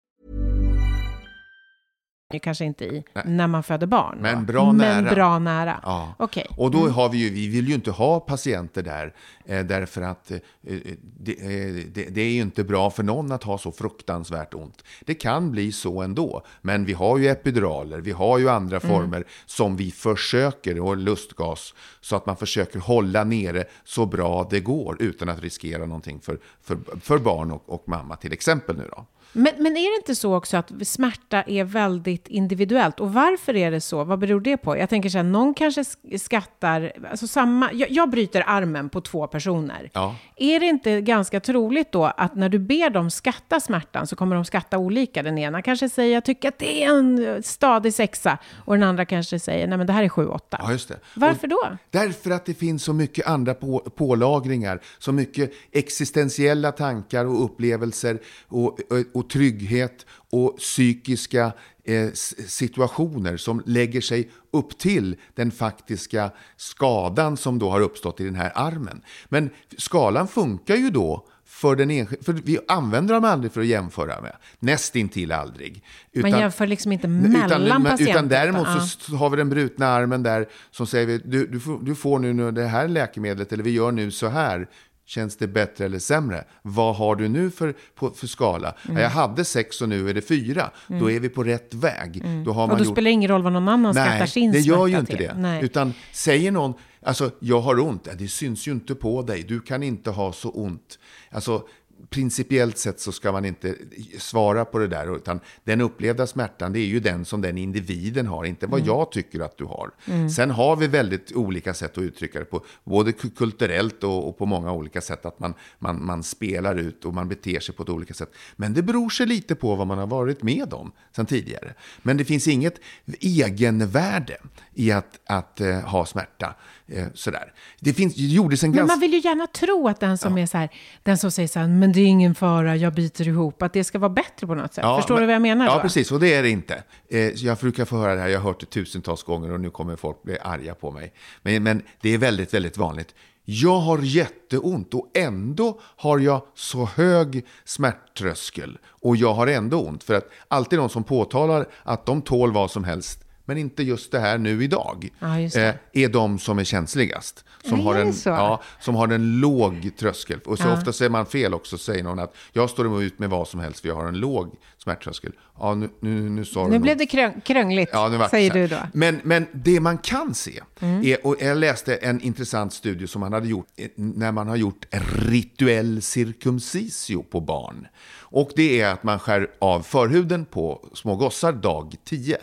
Ju 2.33 2.39
kanske 2.39 2.65
inte 2.65 2.85
i 2.85 3.03
när 3.25 3.47
man 3.47 3.63
föder 3.63 3.87
barn. 3.87 4.17
Men 4.21 4.45
då. 4.45 4.53
bra 4.53 4.71
Men 4.71 5.03
nära. 5.03 5.15
bra 5.15 5.39
nära. 5.39 5.79
Ja. 5.83 6.13
Okej. 6.17 6.47
Och 6.57 6.71
då 6.71 6.89
har 6.89 7.09
vi 7.09 7.17
ju, 7.17 7.29
vi 7.29 7.47
vill 7.47 7.67
ju 7.67 7.73
inte 7.73 7.91
ha 7.91 8.19
patienter 8.19 8.83
där, 8.83 9.13
eh, 9.45 9.65
därför 9.65 10.01
att 10.01 10.31
eh, 10.31 10.37
det, 10.61 11.31
eh, 11.31 11.85
det, 11.93 12.05
det 12.09 12.21
är 12.21 12.31
ju 12.31 12.41
inte 12.41 12.63
bra 12.63 12.89
för 12.89 13.03
någon 13.03 13.31
att 13.31 13.43
ha 13.43 13.57
så 13.57 13.71
fruktansvärt 13.71 14.53
ont. 14.53 14.83
Det 15.05 15.13
kan 15.13 15.51
bli 15.51 15.71
så 15.71 16.01
ändå, 16.01 16.45
men 16.61 16.85
vi 16.85 16.93
har 16.93 17.17
ju 17.17 17.27
epiduraler, 17.27 17.99
vi 17.99 18.11
har 18.11 18.39
ju 18.39 18.49
andra 18.49 18.79
former 18.79 19.23
som 19.45 19.75
vi 19.75 19.91
försöker, 19.91 20.79
och 20.79 20.97
lustgas, 20.97 21.73
så 22.01 22.15
att 22.15 22.25
man 22.25 22.37
försöker 22.37 22.79
hålla 22.79 23.23
nere 23.23 23.63
så 23.83 24.05
bra 24.05 24.47
det 24.49 24.59
går 24.59 24.97
utan 24.99 25.29
att 25.29 25.41
riskera 25.41 25.85
någonting 25.85 26.19
för, 26.19 26.39
för, 26.61 26.77
för 27.01 27.17
barn 27.17 27.51
och, 27.51 27.63
och 27.65 27.83
mamma 27.87 28.15
till 28.15 28.33
exempel 28.33 28.77
nu 28.77 28.89
då. 28.95 29.05
Men, 29.33 29.53
men 29.57 29.77
är 29.77 29.95
det 29.95 30.01
inte 30.01 30.15
så 30.15 30.35
också 30.35 30.57
att 30.57 30.71
smärta 30.83 31.41
är 31.41 31.63
väldigt 31.63 32.27
individuellt? 32.27 32.99
Och 32.99 33.13
varför 33.13 33.55
är 33.55 33.71
det 33.71 33.81
så? 33.81 34.03
Vad 34.03 34.19
beror 34.19 34.41
det 34.41 34.57
på? 34.57 34.77
Jag 34.77 34.89
tänker 34.89 35.09
så 35.09 35.17
här, 35.17 35.23
någon 35.23 35.53
kanske 35.53 35.81
sk- 35.81 36.17
skattar, 36.17 36.91
alltså 37.11 37.27
samma, 37.27 37.69
jag, 37.73 37.91
jag 37.91 38.09
bryter 38.09 38.43
armen 38.47 38.89
på 38.89 39.01
två 39.01 39.27
personer. 39.27 39.89
Ja. 39.93 40.15
Är 40.35 40.59
det 40.59 40.65
inte 40.65 41.01
ganska 41.01 41.39
troligt 41.39 41.91
då 41.91 42.05
att 42.05 42.35
när 42.35 42.49
du 42.49 42.59
ber 42.59 42.89
dem 42.89 43.11
skatta 43.11 43.59
smärtan 43.59 44.07
så 44.07 44.15
kommer 44.15 44.35
de 44.35 44.45
skatta 44.45 44.77
olika? 44.77 45.23
Den 45.23 45.37
ena 45.37 45.61
kanske 45.61 45.89
säger, 45.89 46.13
jag 46.13 46.25
tycker 46.25 46.47
att 46.47 46.59
det 46.59 46.83
är 46.83 46.89
en 46.89 47.43
stadig 47.43 47.93
sexa. 47.93 48.37
Och 48.65 48.73
den 48.73 48.83
andra 48.83 49.05
kanske 49.05 49.39
säger, 49.39 49.67
nej 49.67 49.77
men 49.77 49.87
det 49.87 49.93
här 49.93 50.03
är 50.03 50.09
sju, 50.09 50.27
åtta. 50.27 50.57
Ja, 50.63 50.71
just 50.71 50.87
det. 50.89 50.99
Varför 51.15 51.43
Och 51.43 51.49
då? 51.49 51.77
Därför 51.89 52.31
att 52.31 52.45
det 52.45 52.53
finns 52.53 52.83
så 52.83 52.93
mycket 52.93 53.27
andra 53.27 53.53
på, 53.53 53.79
pålagringar, 53.79 54.81
så 54.99 55.11
mycket 55.11 55.51
existentiella 55.71 56.71
tankar 56.71 57.25
och 57.25 57.45
upplevelser 57.45 58.19
och, 58.47 58.79
och, 59.13 59.20
och 59.21 59.29
trygghet 59.29 60.05
och 60.29 60.57
psykiska 60.57 61.51
eh, 61.83 62.11
situationer 62.47 63.37
som 63.37 63.63
lägger 63.65 64.01
sig 64.01 64.31
upp 64.53 64.77
till 64.77 65.15
den 65.35 65.51
faktiska 65.51 66.31
skadan 66.57 67.37
som 67.37 67.59
då 67.59 67.69
har 67.69 67.81
uppstått 67.81 68.21
i 68.21 68.23
den 68.23 68.35
här 68.35 68.51
armen. 68.55 69.01
Men 69.29 69.49
skalan 69.77 70.27
funkar 70.27 70.75
ju 70.75 70.89
då 70.89 71.27
för 71.45 71.75
den 71.75 71.91
enskilde. 71.91 72.23
För 72.23 72.33
vi 72.33 72.59
använder 72.67 73.13
dem 73.13 73.25
aldrig 73.25 73.51
för 73.51 73.61
att 73.61 73.67
jämföra 73.67 74.21
med. 74.21 74.35
Nästintill 74.59 75.31
aldrig. 75.31 75.83
Man 76.13 76.31
jämför 76.31 76.67
liksom 76.67 76.91
inte 76.91 77.07
mellan 77.07 77.63
utan, 77.63 77.83
patienter. 77.83 78.13
Utan 78.13 78.27
däremot 78.27 78.67
så 78.99 79.15
har 79.15 79.29
vi 79.29 79.37
den 79.37 79.49
brutna 79.49 79.87
armen 79.87 80.23
där 80.23 80.47
som 80.71 80.87
säger 80.87 81.07
vi, 81.07 81.17
du, 81.17 81.47
du, 81.47 81.59
får, 81.59 81.79
du 81.79 81.95
får 81.95 82.19
nu, 82.19 82.33
nu 82.33 82.51
det 82.51 82.65
här 82.65 82.87
läkemedlet 82.87 83.53
eller 83.53 83.63
vi 83.63 83.71
gör 83.71 83.91
nu 83.91 84.11
så 84.11 84.27
här. 84.27 84.67
Känns 85.11 85.37
det 85.37 85.47
bättre 85.47 85.85
eller 85.85 85.99
sämre? 85.99 86.43
Vad 86.61 86.95
har 86.95 87.15
du 87.15 87.27
nu 87.27 87.51
för, 87.51 87.73
på, 87.95 88.09
för 88.09 88.27
skala? 88.27 88.75
Mm. 88.85 88.97
Ja, 88.97 89.03
jag 89.03 89.09
hade 89.09 89.45
sex 89.45 89.81
och 89.81 89.89
nu 89.89 90.09
är 90.09 90.13
det 90.13 90.21
fyra. 90.21 90.71
Då 90.87 91.11
är 91.11 91.19
vi 91.19 91.29
på 91.29 91.43
rätt 91.43 91.73
väg. 91.73 92.23
Då 92.45 92.51
har 92.51 92.63
Och 92.63 92.69
man 92.69 92.77
då 92.77 92.83
gjort... 92.83 92.93
spelar 92.93 93.05
det 93.05 93.11
ingen 93.11 93.29
roll 93.29 93.43
vad 93.43 93.53
någon 93.53 93.67
annan 93.67 93.93
skattar 93.93 94.19
Nej, 94.19 94.27
sin 94.27 94.51
det 94.51 94.59
gör 94.59 94.87
ju 94.87 94.99
inte 94.99 95.17
till. 95.17 95.25
det. 95.25 95.33
Nej. 95.37 95.63
Utan 95.65 95.93
säger 96.11 96.51
någon, 96.51 96.73
alltså 97.05 97.31
jag 97.39 97.61
har 97.61 97.79
ont, 97.79 98.07
det 98.19 98.27
syns 98.27 98.67
ju 98.67 98.71
inte 98.71 98.95
på 98.95 99.21
dig, 99.21 99.43
du 99.43 99.59
kan 99.59 99.83
inte 99.83 100.09
ha 100.09 100.33
så 100.33 100.49
ont. 100.49 100.99
Alltså 101.31 101.63
principiellt 102.09 102.77
sett 102.77 102.99
så 102.99 103.11
ska 103.11 103.31
man 103.31 103.45
inte 103.45 103.75
svara 104.17 104.65
på 104.65 104.79
det 104.79 104.87
där, 104.87 105.15
utan 105.15 105.39
den 105.63 105.81
upplevda 105.81 106.27
smärtan, 106.27 106.73
det 106.73 106.79
är 106.79 106.85
ju 106.85 106.99
den 106.99 107.25
som 107.25 107.41
den 107.41 107.57
individen 107.57 108.27
har, 108.27 108.45
inte 108.45 108.67
vad 108.67 108.87
jag 108.87 109.11
tycker 109.11 109.39
att 109.39 109.57
du 109.57 109.65
har. 109.65 109.91
Sen 110.29 110.51
har 110.51 110.75
vi 110.75 110.87
väldigt 110.87 111.31
olika 111.35 111.73
sätt 111.73 111.97
att 111.97 112.03
uttrycka 112.03 112.39
det 112.39 112.45
på, 112.45 112.65
både 112.83 113.11
ku- 113.11 113.35
kulturellt 113.35 114.03
och, 114.03 114.27
och 114.29 114.37
på 114.37 114.45
många 114.45 114.71
olika 114.71 115.01
sätt, 115.01 115.25
att 115.25 115.39
man, 115.39 115.53
man, 115.79 116.05
man 116.05 116.23
spelar 116.23 116.75
ut 116.75 117.05
och 117.05 117.13
man 117.13 117.29
beter 117.29 117.59
sig 117.59 117.75
på 117.75 117.83
ett 117.83 117.89
olika 117.89 118.13
sätt. 118.13 118.33
Men 118.55 118.73
det 118.73 118.81
beror 118.81 119.09
sig 119.09 119.25
lite 119.25 119.55
på 119.55 119.75
vad 119.75 119.87
man 119.87 119.97
har 119.97 120.07
varit 120.07 120.43
med 120.43 120.73
om 120.73 120.91
sen 121.15 121.25
tidigare. 121.25 121.73
Men 122.01 122.17
det 122.17 122.25
finns 122.25 122.47
inget 122.47 122.79
egenvärde 123.19 124.37
i 124.73 124.91
att, 124.91 125.19
att 125.25 125.61
eh, 125.61 125.79
ha 125.79 126.05
smärta. 126.05 126.55
Eh, 126.93 127.05
sådär. 127.13 127.53
Det, 127.79 127.93
finns, 127.93 128.15
det 128.15 128.21
gjordes 128.21 128.63
en 128.63 128.69
Men 128.69 128.77
ganska... 128.77 128.93
man 128.95 128.99
vill 128.99 129.13
ju 129.13 129.19
gärna 129.19 129.47
tro 129.47 129.87
att 129.87 129.99
den 129.99 130.17
som 130.17 130.37
är 130.37 130.45
så 130.45 130.57
här, 130.57 130.69
den 131.03 131.17
som 131.17 131.31
säger 131.31 131.47
så 131.47 131.59
här, 131.59 131.67
men 131.67 131.91
det 131.91 131.99
är 131.99 132.05
ingen 132.05 132.35
fara, 132.35 132.75
jag 132.75 132.93
biter 132.93 133.27
ihop, 133.27 133.61
att 133.61 133.73
det 133.73 133.83
ska 133.83 133.99
vara 133.99 134.09
bättre 134.09 134.47
på 134.47 134.55
något 134.55 134.73
sätt. 134.73 134.83
Ja, 134.83 134.97
Förstår 134.97 135.15
men- 135.15 135.21
du 135.21 135.27
vad 135.27 135.35
jag 135.35 135.41
menar 135.41 135.65
Ja, 135.65 135.75
då? 135.75 135.81
precis. 135.81 136.11
Och 136.11 136.19
det 136.19 136.33
är 136.33 136.43
det 136.43 136.49
inte. 136.49 136.83
Eh, 137.09 137.19
jag 137.19 137.57
brukar 137.57 137.85
få 137.85 137.97
höra 137.97 138.15
det 138.15 138.21
här, 138.21 138.27
jag 138.27 138.39
har 138.39 138.47
hört 138.49 138.59
det 138.59 138.65
tusentals 138.65 139.23
gånger 139.23 139.51
och 139.51 139.59
nu 139.59 139.69
kommer 139.69 139.95
folk 139.95 140.23
bli 140.23 140.37
arga 140.39 140.75
på 140.75 140.91
mig. 140.91 141.13
Men, 141.41 141.63
men 141.63 141.81
det 142.01 142.09
är 142.13 142.17
väldigt, 142.17 142.53
väldigt 142.53 142.77
vanligt. 142.77 143.15
Jag 143.45 143.79
har 143.79 143.99
jätteont 143.99 144.93
och 144.93 145.11
ändå 145.17 145.79
har 145.81 146.19
jag 146.19 146.41
så 146.55 146.85
hög 146.85 147.45
smärttröskel. 147.65 148.77
Och 148.89 149.15
jag 149.17 149.33
har 149.33 149.47
ändå 149.47 149.81
ont. 149.81 150.03
För 150.03 150.13
att 150.13 150.29
alltid 150.47 150.79
någon 150.79 150.89
som 150.89 151.03
påtalar 151.03 151.65
att 151.83 152.05
de 152.05 152.21
tål 152.21 152.51
vad 152.53 152.71
som 152.71 152.83
helst, 152.83 153.23
men 153.45 153.57
inte 153.57 153.83
just 153.83 154.11
det 154.11 154.19
här 154.19 154.37
nu 154.37 154.63
idag, 154.63 155.09
Ja, 155.19 155.39
eh, 155.39 155.75
är 155.93 156.09
de 156.09 156.39
som 156.39 156.59
är 156.59 156.63
känsligast. 156.63 157.45
Som, 157.65 157.79
Ja, 157.79 157.85
har 157.85 157.95
en, 157.95 158.13
ja, 158.25 158.61
som 158.79 158.95
har 158.95 159.07
en 159.07 159.39
låg 159.39 159.91
tröskel. 159.99 160.39
Och 160.45 160.57
så 160.57 160.67
Ja. 160.67 160.73
ofta 160.73 160.93
säger 160.93 161.09
man 161.09 161.25
fel 161.25 161.53
också, 161.53 161.77
säger 161.77 162.03
någon 162.03 162.19
att 162.19 162.35
jag 162.53 162.69
står 162.69 163.03
ut 163.03 163.19
med 163.19 163.29
vad 163.29 163.47
som 163.47 163.59
helst 163.59 163.79
för 163.79 163.87
jag 163.87 163.95
har 163.95 164.05
en 164.07 164.17
låg 164.19 164.55
smärttröskel. 164.77 165.31
Ja, 165.59 165.75
nu, 165.75 165.89
nu, 165.99 166.29
nu 166.29 166.45
sa 166.45 166.67
Nu 166.67 166.79
blev 166.79 166.97
det 166.97 167.05
kröng- 167.05 167.41
krångligt, 167.41 167.89
Ja, 167.93 168.07
nu 168.09 168.19
säger 168.29 168.53
du 168.53 168.67
då. 168.67 168.75
Mm. 168.75 168.87
Men, 168.93 169.19
men 169.23 169.45
det 169.51 169.79
man 169.79 169.97
kan 169.97 170.33
se, 170.33 170.59
är, 170.79 171.27
och 171.27 171.35
jag 171.39 171.57
läste 171.57 171.95
en 171.95 172.21
intressant 172.21 172.73
studie 172.73 173.07
som 173.07 173.19
man 173.19 173.33
hade 173.33 173.47
gjort 173.47 173.67
eh, 173.75 173.87
när 173.95 174.31
man 174.31 174.47
har 174.47 174.55
gjort 174.55 174.85
rituell 175.29 176.01
cirkumcisio 176.01 177.23
på 177.23 177.39
barn. 177.39 177.87
Och 178.19 178.49
det 178.55 178.81
är 178.81 178.93
att 178.93 179.03
man 179.03 179.19
skär 179.19 179.47
av 179.59 179.81
förhuden 179.81 180.45
på 180.45 180.89
små 180.93 181.15
gossar 181.15 181.51
dag 181.51 181.95
10. 182.05 182.37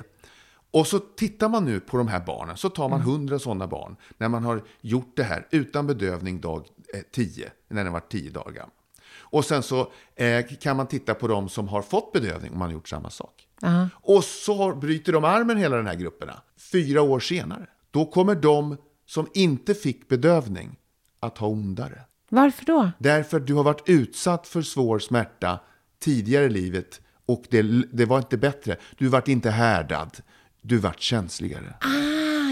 Och 0.71 0.87
så 0.87 0.99
tittar 0.99 1.49
man 1.49 1.65
nu 1.65 1.81
på 1.81 1.97
de 1.97 2.09
här 2.09 2.21
barnen, 2.21 2.57
så 2.57 2.69
tar 2.71 2.85
Mm. 2.87 2.99
man 2.99 3.09
100 3.09 3.39
sådana 3.39 3.67
barn 3.67 3.97
när 4.19 4.29
man 4.29 4.45
har 4.45 4.63
gjort 4.81 5.13
det 5.17 5.23
här 5.23 5.47
utan 5.51 5.87
bedövning 5.87 6.41
dag 6.41 6.67
eh, 6.95 7.01
10, 7.13 7.51
när 7.69 7.85
den 7.85 7.93
var 7.93 8.01
10 8.01 8.31
dagar 8.31 8.53
gammal. 8.53 8.71
Och 9.31 9.45
sen 9.45 9.63
så 9.63 9.93
eh, 10.17 10.47
kan 10.61 10.77
man 10.77 10.87
titta 10.87 11.15
på 11.15 11.29
de 11.29 11.49
som 11.49 11.69
har 11.69 11.83
fått 11.83 12.13
bedövning 12.13 12.53
om 12.53 12.59
man 12.59 12.69
har 12.69 12.73
gjort 12.73 12.89
samma 12.89 13.11
sak. 13.11 13.49
Och 13.91 14.25
så 14.25 14.75
bryter 14.75 15.13
de 15.13 15.25
armen 15.25 15.57
hela 15.57 15.77
den 15.77 15.87
här 15.87 15.95
grupperna. 15.95 16.43
Fyra 16.73 17.03
år 17.03 17.21
senare. 17.21 17.67
Då 17.91 18.05
kommer 18.07 18.35
de 18.35 18.77
som 19.07 19.27
inte 19.35 19.75
fick 19.75 20.09
bedövning 20.09 20.77
att 21.21 21.39
ha 21.39 21.47
ondare. 21.49 22.01
Varför 22.31 22.65
då? 22.65 22.91
Därför 22.99 23.37
att 23.37 23.47
du 23.47 23.55
har 23.55 23.65
varit 23.65 23.83
utsatt 23.89 24.47
för 24.49 24.63
svår 24.63 24.99
smärta 24.99 25.61
tidigare 26.01 26.45
i 26.45 26.49
livet 26.51 27.01
och 27.27 27.45
det, 27.51 27.63
det 27.93 28.05
var 28.05 28.19
inte 28.19 28.37
bättre. 28.37 28.77
Du 28.99 29.09
vart 29.09 29.29
inte 29.29 29.51
härdad. 29.51 30.17
Du 30.69 30.79
vart 30.79 31.01
känsligare. 31.01 31.75
Ah, 31.81 31.89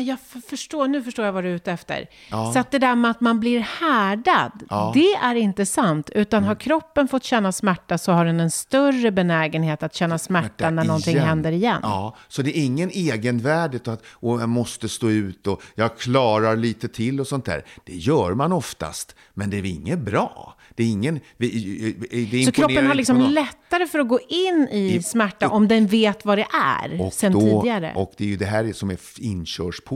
jag 0.06 0.18
förstår, 0.48 0.88
nu 0.88 1.02
förstår 1.02 1.24
jag 1.24 1.32
vad 1.32 1.44
du 1.44 1.50
är 1.50 1.54
ute 1.54 1.72
efter. 1.72 2.06
Så 2.52 2.58
att 2.58 2.70
det 2.70 2.78
där 2.78 2.94
med 2.94 3.10
att 3.10 3.20
man 3.20 3.40
blir 3.40 3.60
härdad, 3.60 4.52
det 4.94 5.14
är 5.14 5.34
inte 5.34 5.66
sant. 5.66 6.10
Utan 6.14 6.36
Mm. 6.38 6.48
har 6.48 6.54
kroppen 6.54 7.08
fått 7.08 7.24
känna 7.24 7.52
smärta 7.52 7.98
så 7.98 8.12
har 8.12 8.24
den 8.24 8.40
en 8.40 8.50
större 8.50 9.10
benägenhet 9.10 9.82
att 9.82 9.94
känna 9.94 10.18
smärta 10.18 10.70
när 10.70 10.84
någonting 10.84 11.14
igen. 11.16 11.26
händer 11.28 11.52
igen. 11.52 11.80
Ja, 11.82 12.16
så 12.28 12.42
det 12.42 12.58
är 12.58 12.64
ingen 12.64 12.90
egenvärde 12.90 13.92
att 13.92 14.02
och 14.06 14.40
jag 14.40 14.48
måste 14.48 14.88
stå 14.88 15.10
ut 15.10 15.46
och 15.46 15.62
jag 15.74 15.98
klarar 15.98 16.56
lite 16.56 16.88
till 16.88 17.20
och 17.20 17.26
sånt 17.26 17.44
där. 17.44 17.64
Det 17.84 17.96
gör 17.96 18.34
man 18.34 18.52
oftast, 18.52 19.14
men 19.34 19.50
det 19.50 19.56
är 19.56 19.64
inget 19.64 19.98
bra. 19.98 20.52
Det 20.74 20.82
är 20.82 20.86
ingen... 20.88 21.20
Det 21.38 21.46
Så 21.50 21.56
imponerar 21.56 22.52
kroppen 22.52 22.86
har 22.86 22.94
liksom 22.94 23.20
lättare 23.20 23.86
för 23.86 23.98
att 23.98 24.08
gå 24.08 24.20
in 24.28 24.68
i, 24.72 24.94
I- 24.94 25.02
smärta 25.02 25.48
om 25.48 25.68
den 25.68 25.86
vet 25.86 26.24
vad 26.24 26.38
det 26.38 26.46
är 26.64 27.10
sen 27.10 27.32
då, 27.32 27.40
tidigare. 27.40 27.92
och 27.96 28.12
det 28.16 28.24
är 28.24 28.28
ju 28.28 28.36
det 28.36 28.44
här 28.46 28.72
som 28.72 28.90
är 28.90 28.98
inkörsporten 29.18 29.95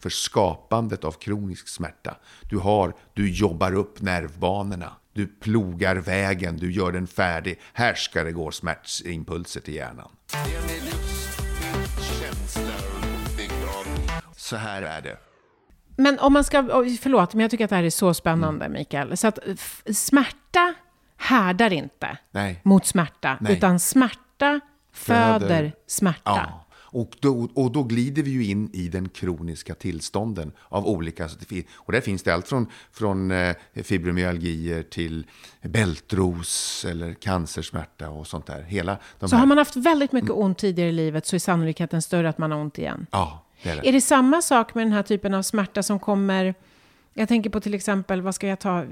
för 0.00 0.10
skapandet 0.10 1.04
av 1.04 1.12
kronisk 1.12 1.68
smärta. 1.68 2.16
Du, 2.50 2.58
har, 2.58 2.94
du 3.14 3.30
jobbar 3.30 3.74
upp 3.74 4.00
nervbanorna, 4.00 4.92
du 5.12 5.26
plogar 5.26 5.96
vägen, 5.96 6.56
du 6.56 6.72
gör 6.72 6.92
den 6.92 7.06
färdig. 7.06 7.60
Här 7.72 7.94
ska 7.94 8.24
det 8.24 8.32
gå 8.32 8.50
smärtimpulser 8.50 9.60
till 9.60 9.74
hjärnan. 9.74 10.08
Så 14.36 14.56
här 14.56 14.82
är 14.82 15.00
det. 15.02 15.16
Men 15.96 16.18
om 16.18 16.32
man 16.32 16.44
ska, 16.44 16.62
förlåt, 17.00 17.34
men 17.34 17.40
jag 17.40 17.50
tycker 17.50 17.64
att 17.64 17.70
det 17.70 17.76
här 17.76 17.84
är 17.84 17.90
så 17.90 18.14
spännande, 18.14 18.64
Mm. 18.64 18.78
Mikael. 18.78 19.16
Så 19.16 19.26
att 19.26 19.38
smärta 19.94 20.74
härdar 21.16 21.72
inte 21.72 22.18
Nej. 22.30 22.60
mot 22.64 22.86
smärta, 22.86 23.38
Nej. 23.40 23.52
utan 23.56 23.80
smärta 23.80 24.60
föder, 24.92 25.40
Föder. 25.40 25.72
smärta. 25.86 26.20
Ja. 26.24 26.66
Och 26.92 27.16
då, 27.20 27.48
och 27.54 27.72
då 27.72 27.82
glider 27.82 28.22
vi 28.22 28.30
ju 28.30 28.44
in 28.44 28.70
i 28.72 28.88
den 28.88 29.08
kroniska 29.08 29.74
tillstånden 29.74 30.52
av 30.68 30.86
olika... 30.86 31.28
Och 31.74 31.92
där 31.92 32.00
finns 32.00 32.22
det 32.22 32.34
allt 32.34 32.48
från, 32.48 32.66
från 32.92 33.30
eh, 33.30 33.56
fibromyalgier 33.74 34.82
till 34.82 35.26
bältros 35.62 36.84
eller 36.88 37.14
cancersmärta 37.14 38.10
och 38.10 38.26
sånt 38.26 38.46
där. 38.46 38.62
Hela 38.62 38.98
Så 39.20 39.26
här, 39.26 39.38
har 39.38 39.46
man 39.46 39.58
haft 39.58 39.76
väldigt 39.76 40.12
mycket 40.12 40.30
ont 40.30 40.58
tidigare 40.58 40.88
i 40.88 40.92
livet 40.92 41.26
så 41.26 41.36
är 41.36 41.40
sannolikheten 41.40 42.02
större 42.02 42.28
att 42.28 42.38
man 42.38 42.50
har 42.50 42.58
ont 42.58 42.78
igen. 42.78 43.06
Ja, 43.10 43.44
det 43.62 43.70
är 43.70 43.76
det. 43.76 43.88
Är 43.88 43.92
det 43.92 44.00
samma 44.00 44.42
sak 44.42 44.74
med 44.74 44.86
den 44.86 44.92
här 44.92 45.02
typen 45.02 45.34
av 45.34 45.42
smärta 45.42 45.82
som 45.82 45.98
kommer... 45.98 46.54
Jag 47.14 47.28
tänker 47.28 47.50
på 47.50 47.60
till 47.60 47.74
exempel, 47.74 48.22
vad 48.22 48.34
ska 48.34 48.46
jag 48.48 48.58
ta? 48.58 48.84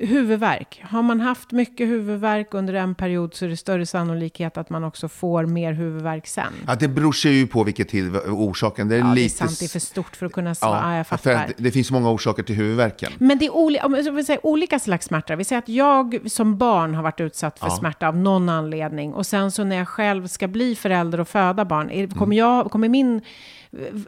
Huvudvärk. 0.00 0.82
Har 0.84 1.02
man 1.02 1.20
haft 1.20 1.52
mycket 1.52 1.88
huvudvärk 1.88 2.54
under 2.54 2.74
en 2.74 2.94
period 2.94 3.34
så 3.34 3.44
är 3.44 3.48
det 3.48 3.56
större 3.56 3.86
sannolikhet 3.86 4.56
att 4.58 4.70
man 4.70 4.84
också 4.84 5.08
får 5.08 5.46
mer 5.46 5.72
huvudvärk 5.72 6.26
sen. 6.26 6.52
Ja, 6.66 6.74
det 6.74 6.88
beror 6.88 7.12
sig 7.12 7.32
ju 7.32 7.46
på 7.46 7.64
vilket 7.64 7.88
till, 7.88 8.16
orsaken. 8.16 8.88
Det 8.88 8.94
är 8.94 8.98
Ja, 8.98 9.04
det 9.04 9.10
är 9.10 9.14
lite... 9.14 9.36
sant, 9.36 9.58
det 9.58 9.64
är 9.64 9.68
för 9.68 9.78
stort 9.78 10.16
för 10.16 10.26
att 10.26 10.32
kunna 10.32 10.54
svara. 10.54 10.80
Ja, 10.92 10.96
jag 10.96 11.06
fattar. 11.06 11.34
att 11.34 11.52
det 11.56 11.70
finns 11.70 11.90
många 11.90 12.10
orsaker 12.10 12.42
till 12.42 12.54
huvudvärken. 12.56 13.12
Men 13.18 13.38
det 13.38 13.46
är 13.46 13.50
oli- 13.50 14.22
säga, 14.24 14.38
olika 14.42 14.78
slags 14.78 15.06
smärta. 15.06 15.36
Vi 15.36 15.44
säger 15.44 15.62
att 15.62 15.68
jag 15.68 16.30
som 16.30 16.58
barn 16.58 16.94
har 16.94 17.02
varit 17.02 17.20
utsatt 17.20 17.58
för 17.58 17.66
Ja. 17.66 17.70
smärta 17.76 18.08
av 18.08 18.16
någon 18.16 18.48
anledning. 18.48 19.14
Och 19.14 19.26
sen 19.26 19.50
så 19.52 19.64
när 19.64 19.76
jag 19.76 19.88
själv 19.88 20.26
ska 20.26 20.48
bli 20.48 20.74
förälder 20.76 21.20
och 21.20 21.28
föda 21.28 21.64
barn, 21.64 21.90
Mm. 21.90 22.10
kommer, 22.10 22.36
jag, 22.36 22.70
kommer 22.70 22.88
min 22.88 23.20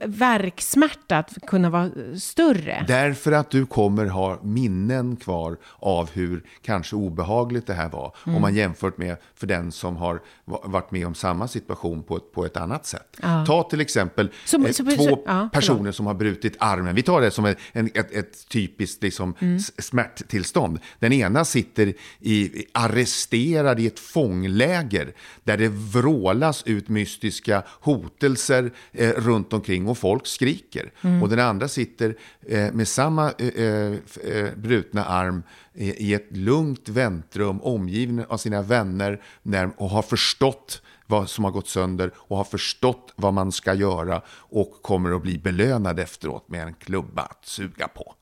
värksmärta 0.05 1.19
att 1.19 1.47
kunna 1.47 1.71
vara 1.71 1.91
större? 2.21 2.85
Därför 2.89 3.33
att 3.33 3.51
du 3.51 3.67
kommer 3.67 4.07
ha 4.07 4.39
minnen 4.43 5.17
kvar 5.17 5.57
av 5.79 6.11
hur 6.11 6.43
kanske 6.63 6.97
obehagligt 6.97 7.67
det 7.67 7.75
här 7.75 7.89
var. 7.89 8.15
Mm. 8.27 8.37
Om 8.37 8.43
man 8.43 8.55
jämfört 8.55 8.99
med 8.99 9.17
för 9.35 9.47
den 9.47 9.73
som 9.73 9.97
har 9.97 10.21
varit 10.47 10.91
med 10.91 11.07
om 11.07 11.15
samma 11.15 11.49
situation 11.49 12.03
på 12.03 12.17
ett, 12.17 12.33
på 12.33 12.47
ett 12.47 12.57
annat 12.57 12.87
sätt. 12.87 13.17
Ta 13.47 13.63
till 13.71 13.81
exempel 13.81 14.31
Så- 14.45 14.67
eh, 14.67 14.73
så- 14.73 14.85
två 14.85 14.91
så- 15.05 15.23
ja, 15.27 15.49
personer 15.53 15.79
förlåt. 15.79 15.95
som 15.95 16.07
har 16.07 16.15
brutit 16.15 16.57
armen. 16.59 16.95
Vi 16.95 17.03
tar 17.03 17.21
det 17.21 17.31
som 17.31 17.45
en, 17.45 17.55
en, 17.73 17.87
ett, 17.95 18.13
ett 18.13 18.49
typiskt 18.49 19.03
liksom, 19.03 19.35
Mm. 19.41 19.59
smärttillstånd. 19.79 20.79
Den 20.99 21.13
ena 21.13 21.45
sitter 21.45 21.95
i, 22.21 22.65
arresterad 22.73 23.81
i 23.81 23.87
ett 23.87 23.99
fångläger 23.99 25.13
där 25.45 25.57
det 25.57 25.69
vrålas 25.69 26.63
ut 26.67 26.89
mystiska 26.89 27.63
hotelser 27.81 28.71
eh, 28.93 29.11
runt 29.11 29.53
omkring 29.53 29.89
och 29.89 29.99
folk 29.99 30.27
skriker. 30.27 30.93
Och 31.23 31.29
den 31.29 31.41
andra 31.41 31.69
sitter 31.69 32.17
eh, 32.49 32.73
med 32.73 32.89
samma 32.89 33.31
eh, 33.33 33.65
eh, 33.65 34.55
brutna 34.57 35.05
arm 35.05 35.43
i 35.77 36.15
ett 36.15 36.37
lugnt 36.37 36.89
väntrum 36.89 37.61
omgiven 37.63 38.25
av 38.29 38.37
sina 38.37 38.63
vänner 38.63 39.23
när, 39.43 39.71
och 39.77 39.91
har 39.91 40.03
förstått 40.03 40.83
vad 41.07 41.31
som 41.31 41.45
har 41.45 41.51
gått 41.51 41.69
sönder 41.69 42.11
och 42.17 42.37
har 42.37 42.45
förstått 42.45 43.13
vad 43.17 43.35
man 43.35 43.53
ska 43.53 43.75
göra 43.75 44.23
och 44.29 44.83
kommer 44.83 45.17
att 45.17 45.23
bli 45.23 45.39
belönad 45.39 45.99
efteråt 46.01 46.49
med 46.49 46.67
en 46.67 46.75
klubba 46.75 47.23
att 47.23 47.47
suga 47.47 47.89
på. 47.89 48.15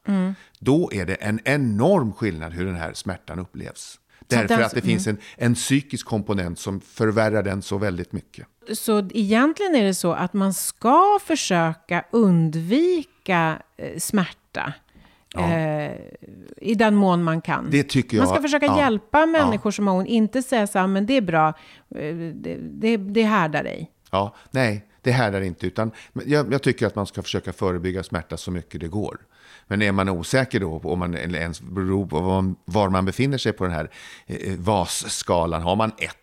Då 0.58 0.90
är 0.92 1.06
det 1.06 1.14
en 1.14 1.40
enorm 1.44 2.12
skillnad 2.12 2.52
hur 2.52 2.64
den 2.66 2.74
här 2.76 2.92
smärtan 2.94 3.38
upplevs. 3.38 4.00
Därför 4.28 4.48
den- 4.48 4.64
att 4.64 4.74
det 4.74 4.80
finns 4.80 5.06
en, 5.06 5.18
en 5.36 5.54
psykisk 5.54 6.06
komponent 6.06 6.58
som 6.58 6.80
förvärrar 6.80 7.42
den 7.42 7.62
så 7.62 7.78
väldigt 7.78 8.12
mycket. 8.12 8.46
Så 8.72 8.98
egentligen 9.10 9.74
är 9.74 9.84
det 9.84 9.94
så 9.94 10.12
att 10.12 10.32
man 10.32 10.54
ska 10.54 11.18
försöka 11.24 12.04
undvika 12.12 13.62
eh, 13.76 13.98
smärta. 13.98 14.72
Eh, 15.42 15.92
I 16.56 16.74
den 16.74 16.94
mån 16.94 17.22
man 17.22 17.40
kan. 17.40 17.68
Det 17.70 17.82
tycker 17.82 18.16
Man 18.18 18.26
ska 18.26 18.36
jag- 18.36 18.42
försöka 18.42 18.66
ja, 18.66 18.78
hjälpa 18.78 19.26
människor 19.26 19.70
som 19.70 19.86
har 19.86 19.94
ont. 19.98 20.08
Inte 20.08 20.42
säga 20.42 20.66
så 20.66 20.78
här, 20.78 20.86
men 20.86 21.06
det 21.06 21.16
är 21.16 21.20
bra, 21.20 21.48
eh, 21.94 22.14
det, 22.34 22.56
det, 22.60 22.96
det 22.96 23.22
härdar 23.22 23.64
dig. 23.64 23.90
Ja, 24.10 24.34
nej, 24.50 24.84
det 25.02 25.10
härdar 25.12 25.40
inte. 25.40 25.66
Utan 25.66 25.90
jag, 26.26 26.52
jag 26.52 26.62
tycker 26.62 26.86
att 26.86 26.94
man 26.94 27.06
ska 27.06 27.22
försöka 27.22 27.52
förebygga 27.52 28.02
smärta 28.02 28.36
så 28.36 28.50
mycket 28.50 28.80
det 28.80 28.88
går. 28.88 29.18
Men 29.66 29.82
är 29.82 29.92
man 29.92 30.08
osäker 30.08 30.60
då, 30.60 30.80
om 30.84 30.98
man 30.98 31.14
eller 31.14 31.38
ens 31.38 31.60
beror 31.60 32.06
på 32.06 32.20
var 32.64 32.88
man, 32.88 33.04
befinner 33.04 33.38
sig 33.38 33.52
på 33.52 33.64
den 33.64 33.72
här 33.72 33.90
eh, 34.26 34.54
VAS-skalan, 34.58 35.62
har 35.62 35.76
man 35.76 35.92
ett 35.98 36.16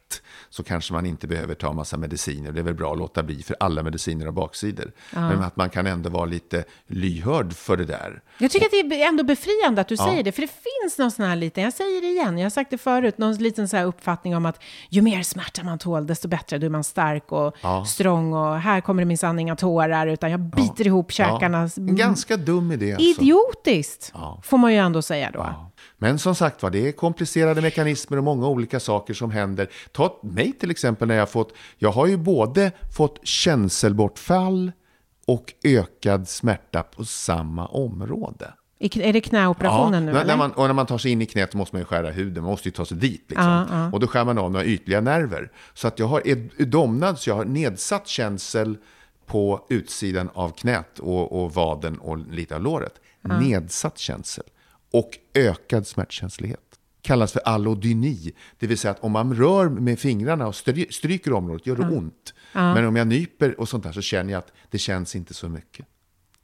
så 0.49 0.63
kanske 0.63 0.93
man 0.93 1.05
inte 1.05 1.27
behöver 1.27 1.55
ta 1.55 1.73
massa 1.73 1.97
mediciner. 1.97 2.51
Det 2.51 2.59
är 2.59 2.63
väl 2.63 2.73
bra 2.73 2.91
att 2.91 2.97
låta 2.97 3.23
bli, 3.23 3.43
för 3.43 3.55
alla 3.59 3.83
mediciner 3.83 4.25
har 4.25 4.31
baksidor. 4.31 4.91
Men 5.11 5.43
att 5.43 5.55
man 5.55 5.69
kan 5.69 5.87
ändå 5.87 6.09
vara 6.09 6.25
lite 6.25 6.63
lyhörd 6.87 7.53
för 7.53 7.77
det 7.77 7.85
där. 7.85 8.21
Jag 8.37 8.51
tycker 8.51 8.65
att 8.65 8.89
det 8.89 9.03
är 9.03 9.07
ändå 9.07 9.23
befriande 9.23 9.81
att 9.81 9.87
du 9.87 9.97
säger 9.97 10.23
det, 10.23 10.31
för 10.31 10.41
det 10.41 10.47
finns 10.47 10.97
någon 10.97 11.11
sån 11.11 11.25
här 11.25 11.35
liten, 11.35 11.63
jag 11.63 11.73
säger 11.73 12.01
det 12.01 12.07
igen, 12.07 12.37
jag 12.37 12.45
har 12.45 12.49
sagt 12.49 12.71
det 12.71 12.77
förut, 12.77 13.17
någon 13.17 13.35
liten 13.35 13.67
så 13.67 13.77
här 13.77 13.85
uppfattning 13.85 14.35
om 14.35 14.45
att 14.45 14.63
ju 14.89 15.01
mer 15.01 15.23
smärta 15.23 15.63
man 15.63 15.79
tål, 15.79 16.07
desto 16.07 16.27
bättre, 16.27 16.57
då 16.57 16.65
är 16.65 16.69
man 16.69 16.83
stark 16.83 17.31
och 17.31 17.55
strong 17.87 18.33
och 18.33 18.59
här 18.59 18.81
kommer 18.81 19.01
det 19.01 19.07
minsann 19.07 19.39
inga 19.39 19.55
tårar, 19.55 20.07
utan 20.07 20.31
jag 20.31 20.39
biter 20.39 20.87
ihop 20.87 21.11
käkarna. 21.11 21.69
Ja, 21.75 21.81
en 21.81 21.95
ganska 21.95 22.37
dum 22.37 22.71
idé. 22.71 22.93
Alltså. 22.93 23.10
Idiotiskt, 23.19 24.13
får 24.43 24.57
man 24.57 24.71
ju 24.71 24.77
ändå 24.77 25.01
säga 25.01 25.31
då. 25.31 25.71
Men 25.97 26.19
som 26.19 26.35
sagt 26.35 26.63
var, 26.63 26.69
det 26.69 26.87
är 26.87 26.91
komplicerade 26.91 27.61
mekanismer 27.61 28.17
och 28.17 28.23
många 28.23 28.47
olika 28.47 28.79
saker 28.79 29.13
som 29.13 29.31
händer. 29.31 29.69
Ta 29.91 30.19
mig 30.23 30.53
till 30.53 30.71
exempel 30.71 31.07
när 31.07 31.15
jag 31.15 31.29
fått, 31.29 31.53
jag 31.77 31.91
har 31.91 32.07
ju 32.07 32.17
både 32.17 32.71
fått 32.97 33.27
känselbortfall 33.27 34.71
och 35.27 35.53
ökad 35.63 36.29
smärta 36.29 36.83
på 36.83 37.05
samma 37.05 37.65
område. 37.65 38.53
I, 38.79 39.01
är 39.01 39.13
det 39.13 39.21
knäoperationen 39.21 40.05
nu? 40.05 40.13
när, 40.13 40.21
eller? 40.21 40.37
man, 40.37 40.51
och 40.51 40.67
när 40.67 40.73
man 40.73 40.85
tar 40.85 40.97
sig 40.97 41.11
in 41.11 41.21
i 41.21 41.25
knät 41.25 41.53
måste 41.53 41.75
man 41.75 41.81
ju 41.81 41.85
skära 41.85 42.09
huden, 42.09 42.43
man 42.43 42.51
måste 42.51 42.67
ju 42.67 42.71
ta 42.71 42.85
sig 42.85 42.97
dit. 42.97 43.25
Liksom. 43.27 43.89
Och 43.93 43.99
då 43.99 44.07
skär 44.07 44.25
man 44.25 44.37
av 44.37 44.51
några 44.51 44.65
ytliga 44.65 45.01
nerver. 45.01 45.51
Så 45.73 45.87
att 45.87 45.99
jag 45.99 46.07
har 46.07 46.27
är 46.27 46.65
domnad, 46.65 47.19
så 47.19 47.29
jag 47.29 47.35
har 47.35 47.45
nedsatt 47.45 48.07
känsel 48.07 48.77
på 49.25 49.65
utsidan 49.69 50.29
av 50.33 50.49
knät 50.49 50.99
och, 50.99 51.43
och 51.43 51.53
vaden 51.53 51.99
och 51.99 52.17
lite 52.17 52.55
av 52.55 52.61
låret. 52.61 53.00
Nedsatt 53.21 53.97
känsel. 53.97 54.43
Och 54.91 55.17
ökad 55.33 55.87
smärtkänslighet. 55.87 56.59
Kallas 57.01 57.31
för 57.31 57.39
allodyni. 57.39 58.31
Det 58.59 58.67
vill 58.67 58.77
säga 58.77 58.91
att 58.91 59.03
om 59.03 59.11
man 59.11 59.33
rör 59.33 59.69
med 59.69 59.99
fingrarna 59.99 60.47
och 60.47 60.55
stry, 60.55 60.87
stryker 60.89 61.33
området 61.33 61.67
gör 61.67 61.75
det 61.75 61.95
ont. 61.95 62.33
Men 62.53 62.85
om 62.85 62.95
jag 62.95 63.07
nyper 63.07 63.59
och 63.59 63.69
sånt 63.69 63.83
där 63.83 63.91
så 63.91 64.01
känner 64.01 64.31
jag 64.31 64.39
att 64.39 64.51
det 64.69 64.77
känns 64.77 65.15
inte 65.15 65.33
så 65.33 65.49
mycket. 65.49 65.85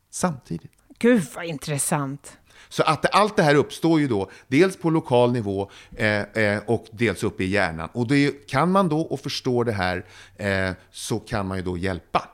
Samtidigt. 0.10 0.72
Gud 1.00 1.24
vad 1.36 1.46
intressant. 1.46 2.38
Så 2.70 2.84
att 2.84 3.16
allt 3.16 3.36
det 3.36 3.44
här 3.44 3.56
uppstår 3.56 4.00
ju 4.00 4.08
då 4.08 4.30
dels 4.48 4.78
på 4.78 4.90
lokal 4.90 5.32
nivå 5.32 5.72
eh, 5.96 6.22
eh, 6.22 6.62
och 6.66 6.86
dels 6.92 7.24
uppe 7.24 7.44
i 7.44 7.48
hjärnan. 7.48 7.90
Och 7.94 8.08
det, 8.08 8.48
kan 8.48 8.72
man 8.72 8.90
då 8.90 9.02
och 9.02 9.20
förstår 9.20 9.66
det 9.66 9.72
här 9.72 10.06
eh, 10.36 10.72
så 10.92 11.20
kan 11.20 11.48
man 11.48 11.58
ju 11.58 11.64
då 11.64 11.78
hjälpa. 11.78 12.30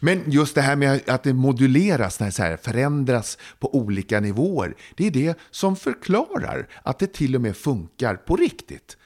Men 0.00 0.30
just 0.30 0.54
det 0.54 0.60
här 0.60 0.76
med 0.76 1.08
att 1.08 1.22
det 1.22 1.34
moduleras, 1.34 2.16
så 2.16 2.42
här 2.42 2.56
förändras 2.56 3.38
på 3.58 3.74
olika 3.74 4.20
nivåer, 4.20 4.74
det 4.96 5.06
är 5.06 5.10
det 5.10 5.38
som 5.50 5.76
förklarar 5.76 6.68
att 6.82 6.98
det 6.98 7.12
till 7.12 7.34
och 7.34 7.40
med 7.40 7.56
funkar 7.56 8.14
på 8.14 8.36
riktigt 8.36 8.96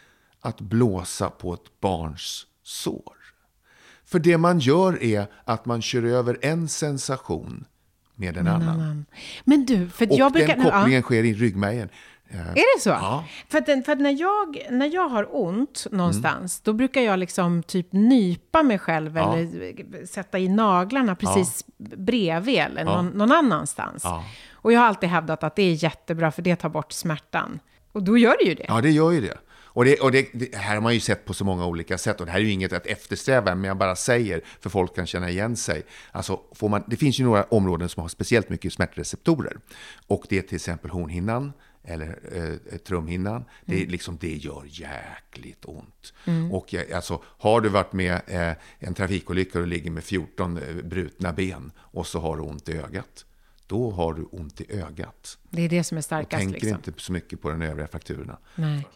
att 0.41 0.61
blåsa 0.61 1.31
på 1.31 1.55
ett 1.55 1.81
barns 1.81 2.47
sår. 2.63 3.17
För 4.05 4.19
det 4.19 4.39
man 4.39 4.59
gör 4.59 5.03
är 5.03 5.27
att 5.45 5.67
man 5.67 5.83
kör 5.83 6.03
över 6.03 6.39
en 6.43 6.69
sensation 6.69 7.65
med 8.15 8.37
en 8.37 8.49
annan. 8.49 9.05
Men 9.45 9.65
du, 9.65 9.89
för 9.89 10.11
Och 10.11 10.19
jag 10.19 10.33
brukar... 10.33 10.57
den 10.57 10.67
ja. 10.67 10.73
kopplingen 10.73 11.03
sker 11.03 11.25
i 11.25 11.35
ryggmärgen. 11.35 11.89
Är 12.33 12.77
det 12.77 12.81
så? 12.83 12.89
Ja. 12.91 13.25
För, 13.49 13.59
att, 13.59 13.67
den- 13.67 13.83
för 13.85 13.93
att 13.93 14.01
när, 14.01 14.21
jag, 14.21 14.67
när 14.71 14.95
jag 14.95 15.09
har 15.09 15.29
ont 15.31 15.87
någonstans, 15.91 16.59
Mm. 16.59 16.63
då 16.65 16.73
brukar 16.73 17.01
jag 17.01 17.19
liksom 17.19 17.63
typ 17.63 17.93
nypa 17.93 18.63
mig 18.63 18.79
själv 18.79 19.17
eller 19.17 20.07
sätta 20.07 20.39
i 20.39 20.49
naglarna 20.49 21.15
precis 21.15 21.65
bredvid 21.79 22.59
eller 22.59 22.85
någon, 22.85 23.07
någon 23.07 23.33
annanstans. 23.33 24.01
Ja. 24.05 24.25
Och 24.53 24.73
jag 24.73 24.81
har 24.81 24.87
alltid 24.87 25.09
hävdat 25.09 25.45
att 25.45 25.57
det 25.57 25.63
är 25.63 25.85
jättebra 25.85 26.31
för 26.33 26.43
det 26.43 26.57
tar 26.57 26.69
bort 26.69 26.93
smärtan. 26.93 27.61
Och 27.93 28.03
då 28.03 28.19
gör 28.19 28.37
det 28.41 28.45
ju 28.49 28.55
det. 28.55 28.65
Ja, 28.69 28.81
det 28.81 28.91
gör 28.91 29.11
ju 29.11 29.21
det. 29.21 29.39
Och, 29.73 29.85
det, 29.85 30.01
och 30.01 30.13
det, 30.13 30.29
det 30.33 30.57
här 30.57 30.75
har 30.75 30.83
man 30.83 30.95
ju 30.95 31.01
sett 31.01 31.25
på 31.25 31.35
så 31.35 31.45
många 31.45 31.67
olika 31.67 31.99
sätt. 31.99 32.21
Och 32.21 32.27
det 32.27 32.33
här 32.33 32.39
är 32.39 32.45
ju 32.45 32.51
inget 32.53 32.73
att 32.73 32.87
eftersträva, 32.87 33.55
men 33.55 33.65
jag 33.65 33.77
bara 33.77 33.97
säger, 33.97 34.41
för 34.61 34.71
folk 34.71 34.97
kan 34.97 35.07
känna 35.07 35.31
igen 35.31 35.57
sig. 35.57 35.83
Alltså, 36.13 36.41
får 36.55 36.69
man, 36.69 36.85
det 36.87 36.97
finns 36.97 37.21
ju 37.21 37.25
några 37.25 37.43
områden 37.43 37.89
som 37.89 38.01
har 38.01 38.09
speciellt 38.09 38.49
mycket 38.49 38.73
smärtreceptorer. 38.73 39.57
Och 40.07 40.25
det 40.29 40.39
är 40.39 40.43
till 40.43 40.55
exempel 40.57 40.91
hornhinnan, 40.91 41.53
eller 41.85 42.19
eh, 42.73 42.79
trumhinnan. 42.79 43.45
Det, 43.65 43.83
är 43.83 43.87
liksom, 43.87 44.17
det 44.21 44.37
gör 44.37 44.63
jäkligt 44.67 45.65
ont. 45.65 46.13
Och 46.53 46.75
eh, 46.75 46.97
alltså, 46.97 47.23
har 47.25 47.61
du 47.61 47.69
varit 47.69 47.93
med 47.93 48.21
eh, 48.27 48.53
en 48.79 48.95
trafikolycka 48.95 49.61
och 49.61 49.67
ligger 49.67 49.91
med 49.91 50.05
14 50.05 50.57
eh, 50.57 50.75
brutna 50.85 51.33
ben 51.33 51.73
och 51.79 52.07
så 52.07 52.21
har 52.21 52.37
du 52.37 52.43
ont 52.43 52.69
i 52.69 52.77
ögat. 52.79 53.25
Då 53.67 53.91
har 53.91 54.15
du 54.15 54.23
ont 54.23 54.61
i 54.61 54.73
ögat. 54.81 55.39
Det 55.51 55.63
är 55.63 55.69
det 55.69 55.85
som 55.85 55.97
är 55.97 56.01
Och 56.01 56.05
starkast. 56.05 56.41
tänker 56.43 56.61
Liksom. 56.61 56.83
inte 56.87 56.93
så 57.03 57.13
mycket 57.13 57.43
på 57.43 57.51
de 57.51 57.63
övriga 57.63 57.89
frakturerna. 57.89 58.39
Nej. 58.55 58.87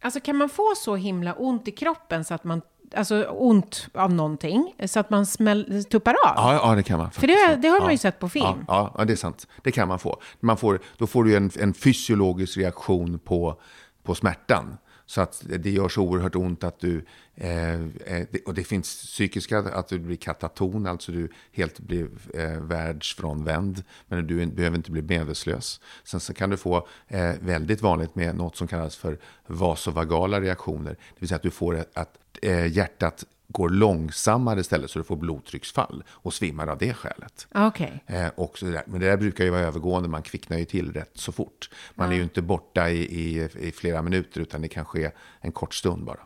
Alltså 0.00 0.20
kan 0.20 0.36
man 0.36 0.48
få 0.48 0.72
så 0.76 0.96
himla 0.96 1.34
ont 1.34 1.68
i 1.68 1.70
kroppen 1.70 2.24
så 2.24 2.34
att 2.34 2.44
man, 2.44 2.62
alltså 2.96 3.24
ont 3.24 3.88
av 3.94 4.12
någonting, 4.12 4.74
så 4.86 5.00
att 5.00 5.10
man 5.10 5.26
smäll, 5.26 5.84
tuppar 5.84 6.12
av? 6.12 6.32
Ja, 6.36 6.54
ja, 6.54 6.74
det 6.74 6.82
kan 6.82 6.98
man. 6.98 7.10
För 7.10 7.26
det, 7.26 7.56
det 7.56 7.68
har 7.68 7.78
man 7.78 7.88
ja. 7.88 7.92
ju 7.92 7.98
sett 7.98 8.18
på 8.18 8.28
film. 8.28 8.64
Ja, 8.68 8.94
ja, 8.98 9.04
det 9.04 9.12
är 9.12 9.16
sant. 9.16 9.46
Det 9.62 9.72
kan 9.72 9.88
man 9.88 9.98
få. 9.98 10.20
Man 10.40 10.56
får 10.56 10.80
då 10.96 11.06
får 11.06 11.24
du 11.24 11.36
en, 11.36 11.50
en 11.58 11.74
fysiologisk 11.74 12.56
reaktion 12.56 13.18
på 13.18 14.14
smärtan. 14.14 14.76
Så 15.06 15.20
att 15.20 15.42
det 15.46 15.70
gör 15.70 15.88
så 15.88 16.02
oerhört 16.02 16.36
ont 16.36 16.64
att 16.64 16.80
du, 16.80 17.04
eh, 17.34 17.72
eh, 17.74 18.26
och 18.46 18.54
det 18.54 18.64
finns 18.64 18.96
psykiska, 18.96 19.58
att 19.58 19.88
du 19.88 19.98
blir 19.98 20.16
kataton, 20.16 20.86
alltså 20.86 21.12
du 21.12 21.28
helt 21.52 21.80
blir 21.80 22.08
eh, 22.34 22.60
världsfrånvänd, 22.60 23.82
men 24.08 24.26
du 24.26 24.46
behöver 24.46 24.76
inte 24.76 24.90
bli 24.90 25.02
medvetslös. 25.02 25.80
Sen 26.04 26.20
så 26.20 26.34
kan 26.34 26.50
du 26.50 26.56
få 26.56 26.88
eh, 27.08 27.32
väldigt 27.40 27.82
vanligt 27.82 28.14
med 28.14 28.36
något 28.36 28.56
som 28.56 28.68
kallas 28.68 28.96
för 28.96 29.18
vasovagala 29.46 30.40
reaktioner, 30.40 30.90
det 30.90 31.20
vill 31.20 31.28
säga 31.28 31.36
att 31.36 31.42
du 31.42 31.50
får 31.50 31.84
att 31.94 32.18
hjärtat 32.42 33.24
går 33.48 33.68
långsammare 33.68 34.60
istället 34.60 34.90
så 34.90 34.98
du 34.98 35.04
får 35.04 35.16
blodtrycksfall 35.16 36.04
och 36.08 36.34
svimmar 36.34 36.66
av 36.66 36.78
det 36.78 36.94
skälet. 36.94 37.46
Okej. 37.54 38.04
Eh, 38.06 38.28
och 38.28 38.58
så 38.58 38.66
där. 38.66 38.82
Men 38.86 39.00
det 39.00 39.06
där 39.06 39.16
brukar 39.16 39.44
ju 39.44 39.50
vara 39.50 39.60
övergående, 39.60 40.08
man 40.08 40.22
kvicknar 40.22 40.58
ju 40.58 40.64
till 40.64 40.92
rätt 40.92 41.12
så 41.14 41.32
fort. 41.32 41.70
Man 41.94 42.12
är 42.12 42.16
ju 42.16 42.22
inte 42.22 42.42
borta 42.42 42.90
i, 42.90 42.98
i, 42.98 43.48
i 43.60 43.72
flera 43.72 44.02
minuter 44.02 44.40
utan 44.40 44.62
det 44.62 44.68
kan 44.68 44.84
ske 44.84 45.10
en 45.40 45.52
kort 45.52 45.74
stund 45.74 46.04
bara. 46.04 46.20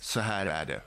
Så 0.00 0.20
här 0.20 0.46
är 0.46 0.66
det. 0.66 0.80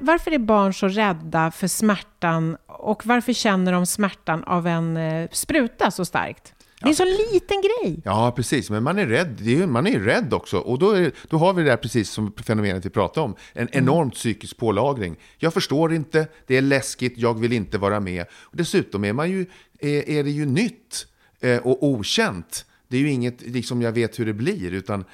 Varför 0.00 0.30
är 0.30 0.38
barn 0.38 0.74
så 0.74 0.88
rädda 0.88 1.50
för 1.50 1.68
smärtan 1.68 2.56
och 2.66 3.06
varför 3.06 3.32
känner 3.32 3.72
de 3.72 3.86
smärtan 3.86 4.44
av 4.44 4.66
en 4.66 4.96
eh, 4.96 5.28
spruta 5.32 5.90
så 5.90 6.04
starkt? 6.04 6.54
Det 6.80 6.86
är 6.86 6.88
en 6.88 6.96
så 6.96 7.04
liten 7.32 7.56
grej. 7.62 8.00
Ja, 8.04 8.32
precis. 8.36 8.70
Men 8.70 8.82
man 8.82 8.98
är 8.98 9.06
rädd. 9.06 9.40
Är, 9.40 9.44
ju- 9.44 9.66
man 9.66 9.86
är 9.86 9.90
ju 9.90 10.04
rädd 10.04 10.32
också. 10.34 10.58
Och 10.58 10.78
då, 10.78 10.90
är, 10.90 11.12
då 11.28 11.36
har 11.36 11.52
vi 11.52 11.62
det 11.62 11.68
där 11.68 11.76
precis 11.76 12.10
som 12.10 12.32
fenomenet 12.32 12.84
vi 12.86 12.90
pratade 12.90 13.24
om. 13.24 13.36
En 13.52 13.68
enorm 13.72 14.10
psykisk 14.10 14.56
pålagring. 14.56 15.16
Jag 15.38 15.54
förstår 15.54 15.92
inte, 15.94 16.28
det 16.46 16.56
är 16.56 16.62
läskigt, 16.62 17.18
jag 17.18 17.38
vill 17.40 17.52
inte 17.52 17.78
vara 17.78 18.00
med. 18.00 18.24
Och 18.32 18.56
dessutom 18.56 19.04
är, 19.04 19.12
man 19.12 19.30
ju, 19.30 19.46
är, 19.80 20.08
är 20.08 20.24
det 20.24 20.30
ju 20.30 20.46
nytt 20.46 21.06
eh, 21.40 21.58
och 21.58 21.82
okänt. 21.86 22.64
Det 22.88 22.96
är 22.96 23.00
ju 23.00 23.10
inget, 23.10 23.40
liksom 23.42 23.82
jag 23.82 23.92
vet 23.92 24.18
hur 24.20 24.26
det 24.26 24.32
blir. 24.32 24.72
Utan, 24.72 25.04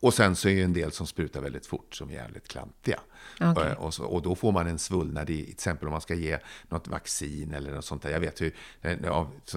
och 0.00 0.14
sen 0.14 0.36
så 0.36 0.48
är 0.48 0.54
det 0.56 0.62
en 0.62 0.72
del 0.72 0.92
som 0.92 1.06
sprutar 1.06 1.40
väldigt 1.40 1.66
fort, 1.66 1.94
som 1.94 2.08
är 2.10 2.14
jävligt 2.14 2.48
klantiga. 2.48 3.00
Okej. 3.40 3.66
Eh, 3.66 3.72
Och, 3.72 3.94
så, 3.94 4.04
och 4.04 4.22
då 4.22 4.34
får 4.34 4.52
man 4.52 4.66
en 4.66 4.78
svullnad 4.78 5.30
i, 5.30 5.44
till 5.44 5.52
exempel 5.52 5.88
om 5.88 5.92
man 5.92 6.00
ska 6.00 6.14
ge 6.14 6.38
något 6.68 6.88
vaccin 6.88 7.54
eller 7.54 7.74
något 7.74 7.84
sånt 7.84 8.02
där. 8.02 8.10
Jag 8.10 8.20
vet 8.20 8.40
hur, 8.40 8.54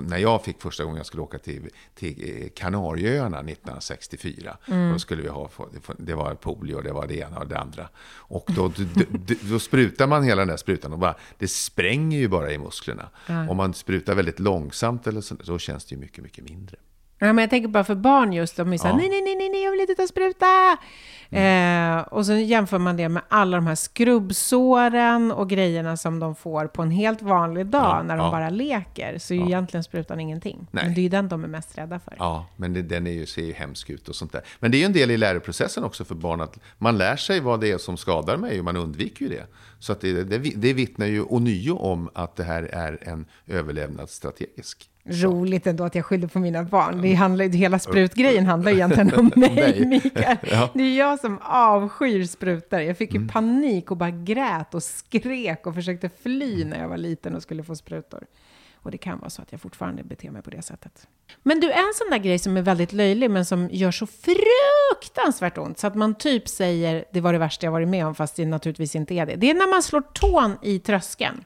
när 0.02 0.18
jag 0.18 0.44
fick 0.44 0.62
första 0.62 0.84
gången 0.84 0.98
jag 0.98 1.06
skulle 1.06 1.24
åka 1.24 1.38
till, 1.40 1.70
till 1.96 2.44
eh, 2.44 2.50
Kanarieöarna 2.56 3.40
1964. 3.40 4.58
Mm. 4.66 4.92
Då 4.92 5.00
skulle 5.00 5.22
vi 5.22 5.30
ha, 5.30 5.50
det 5.98 6.14
var 6.14 6.36
polio 6.36 6.76
och 6.76 6.84
det 6.84 6.92
var 6.94 7.08
det 7.08 7.16
ena 7.18 7.40
och 7.40 7.48
det 7.48 7.60
andra. 7.60 7.90
Och 8.16 8.50
då, 8.56 8.68
då, 8.68 8.84
då, 9.12 9.34
då 9.42 9.60
sprutar 9.60 10.08
man 10.08 10.24
hela 10.24 10.42
den 10.42 10.48
där 10.48 10.58
sprutan 10.58 10.94
och 10.94 11.00
bara, 11.00 11.16
det 11.38 11.48
spränger 11.48 12.20
ju 12.20 12.28
bara 12.28 12.52
i 12.52 12.58
musklerna. 12.58 13.10
Om 13.50 13.58
man 13.58 13.74
sprutar 13.74 14.16
väldigt 14.16 14.40
långsamt 14.40 15.08
eller 15.08 15.22
så, 15.22 15.36
då 15.44 15.60
känns 15.60 15.86
det 15.86 15.96
ju 15.96 16.02
mycket, 16.02 16.24
mycket 16.24 16.44
mindre. 16.44 16.78
Ja, 17.24 17.34
men 17.34 17.38
jag 17.44 17.50
tänker 17.50 17.68
bara 17.70 17.84
för 17.84 17.96
barn 17.96 18.34
just, 18.34 18.58
de 18.58 18.74
är 18.74 18.78
så 18.78 18.84
här, 18.88 18.94
Ja. 18.94 18.98
nej, 18.98 19.10
nej, 19.10 19.36
nej, 19.36 19.50
nej, 19.50 19.64
jag 19.64 19.72
vill 19.72 19.82
inte 19.82 19.96
ta 19.96 20.08
spruta. 20.08 20.78
Eh, 21.30 21.98
och 22.00 22.26
så 22.26 22.34
jämför 22.34 22.78
man 22.78 22.98
det 22.98 23.10
med 23.10 23.24
alla 23.28 23.58
de 23.58 23.68
här 23.68 23.76
skrubbsåren 23.76 25.32
och 25.32 25.50
grejerna 25.50 25.98
som 25.98 26.20
de 26.20 26.36
får 26.36 26.68
på 26.68 26.82
en 26.82 26.92
helt 26.92 27.22
vanlig 27.22 27.66
dag 27.66 27.82
Ja, 28.00 28.04
när 28.04 28.18
de 28.18 28.26
ja. 28.26 28.32
bara 28.32 28.50
leker. 28.50 29.18
Så 29.18 29.34
är 29.34 29.38
ju 29.38 29.44
egentligen 29.44 29.84
sprutan 29.84 30.20
ingenting. 30.20 30.68
Nej. 30.72 30.84
Men 30.86 30.94
det 30.94 31.00
är 31.02 31.04
ju 31.04 31.10
den 31.10 31.30
de 31.30 31.44
är 31.44 31.48
mest 31.48 31.78
rädda 31.78 32.00
för. 32.00 32.16
Ja, 32.20 32.46
men 32.56 32.74
det, 32.74 32.82
den 32.82 33.08
är 33.08 33.12
ju, 33.12 33.26
ser 33.26 33.42
ju 33.42 33.54
hemsk 33.54 33.90
ut 33.90 34.10
och 34.10 34.16
sånt 34.16 34.32
där. 34.32 34.42
Men 34.60 34.72
det 34.72 34.78
är 34.78 34.80
ju 34.80 34.86
en 34.86 34.94
del 34.94 35.12
i 35.12 35.18
läroprocessen 35.18 35.84
också 35.84 36.06
för 36.06 36.16
barn 36.16 36.42
att 36.42 36.58
man 36.78 36.98
lär 36.98 37.16
sig 37.16 37.40
vad 37.40 37.62
det 37.62 37.72
är 37.72 37.78
som 37.78 37.98
skadar 37.98 38.38
mig 38.38 38.60
och 38.60 38.66
man 38.66 38.78
undviker 38.78 39.26
ju 39.26 39.30
det. 39.30 39.46
Så 39.80 39.92
att 39.92 40.02
det, 40.02 40.24
det, 40.24 40.38
det 40.38 40.74
vittnar 40.74 41.06
ju 41.06 41.22
ånyo 41.24 41.78
om 41.78 42.10
att 42.14 42.36
det 42.36 42.44
här 42.44 42.64
är 42.64 43.00
en 43.10 43.26
överlevnadsstrategisk. 43.48 44.88
Roligt 45.04 45.68
ändå 45.68 45.84
att 45.84 45.96
jag 45.96 46.06
skyller 46.06 46.28
på 46.28 46.40
mina 46.40 46.64
barn. 46.64 47.02
Det 47.02 47.14
handlar, 47.14 47.46
hela 47.46 47.80
sprutgrejen 47.80 48.46
handlar 48.46 48.72
egentligen 48.72 49.14
om 49.14 49.32
mig. 49.36 49.86
Mikael. 49.86 50.38
Ja. 50.42 50.58
Mm. 50.58 50.70
Det 50.74 50.84
är 50.84 50.98
jag 50.98 51.20
som 51.20 51.40
avskyr 51.42 52.26
sprutor. 52.26 52.80
Jag 52.80 52.98
fick 52.98 53.14
ju 53.14 53.28
panik 53.28 53.92
och 53.92 53.98
bara 53.98 54.12
grät 54.12 54.76
och 54.76 54.84
skrek 54.84 55.68
och 55.68 55.76
försökte 55.76 56.10
fly 56.24 56.66
när 56.66 56.80
jag 56.82 56.90
var 56.90 56.98
liten 56.98 57.36
och 57.36 57.42
skulle 57.42 57.64
få 57.64 57.76
sprutor. 57.76 58.26
Och 58.84 58.92
det 58.92 58.98
kan 58.98 59.20
vara 59.20 59.30
så 59.30 59.42
att 59.42 59.52
jag 59.52 59.62
fortfarande 59.62 60.04
beter 60.04 60.32
mig 60.32 60.42
på 60.42 60.50
det 60.50 60.62
sättet. 60.62 61.08
Men 61.44 61.60
du, 61.60 61.72
en 61.72 61.92
sån 61.96 62.10
där 62.10 62.18
grej 62.18 62.40
som 62.40 62.58
är 62.58 62.62
väldigt 62.62 62.94
löjlig, 62.94 63.32
men 63.32 63.46
som 63.46 63.70
gör 63.72 63.92
så 63.92 64.08
fruktansvärt 64.08 65.58
ont, 65.58 65.80
så 65.80 65.88
att 65.88 65.96
man 65.96 66.16
typ 66.16 66.48
säger 66.48 67.06
det 67.14 67.22
var 67.22 67.34
det 67.34 67.40
värsta 67.40 67.66
jag 67.66 67.72
varit 67.72 67.88
med 67.88 68.06
om, 68.06 68.16
fast 68.16 68.36
det 68.36 68.46
naturligtvis 68.46 68.96
inte 68.96 69.14
är 69.14 69.26
det. 69.26 69.36
Det 69.36 69.50
är 69.50 69.54
när 69.54 69.70
man 69.72 69.84
slår 69.84 70.02
tån 70.02 70.58
i 70.62 70.80
tröskeln. 70.80 71.44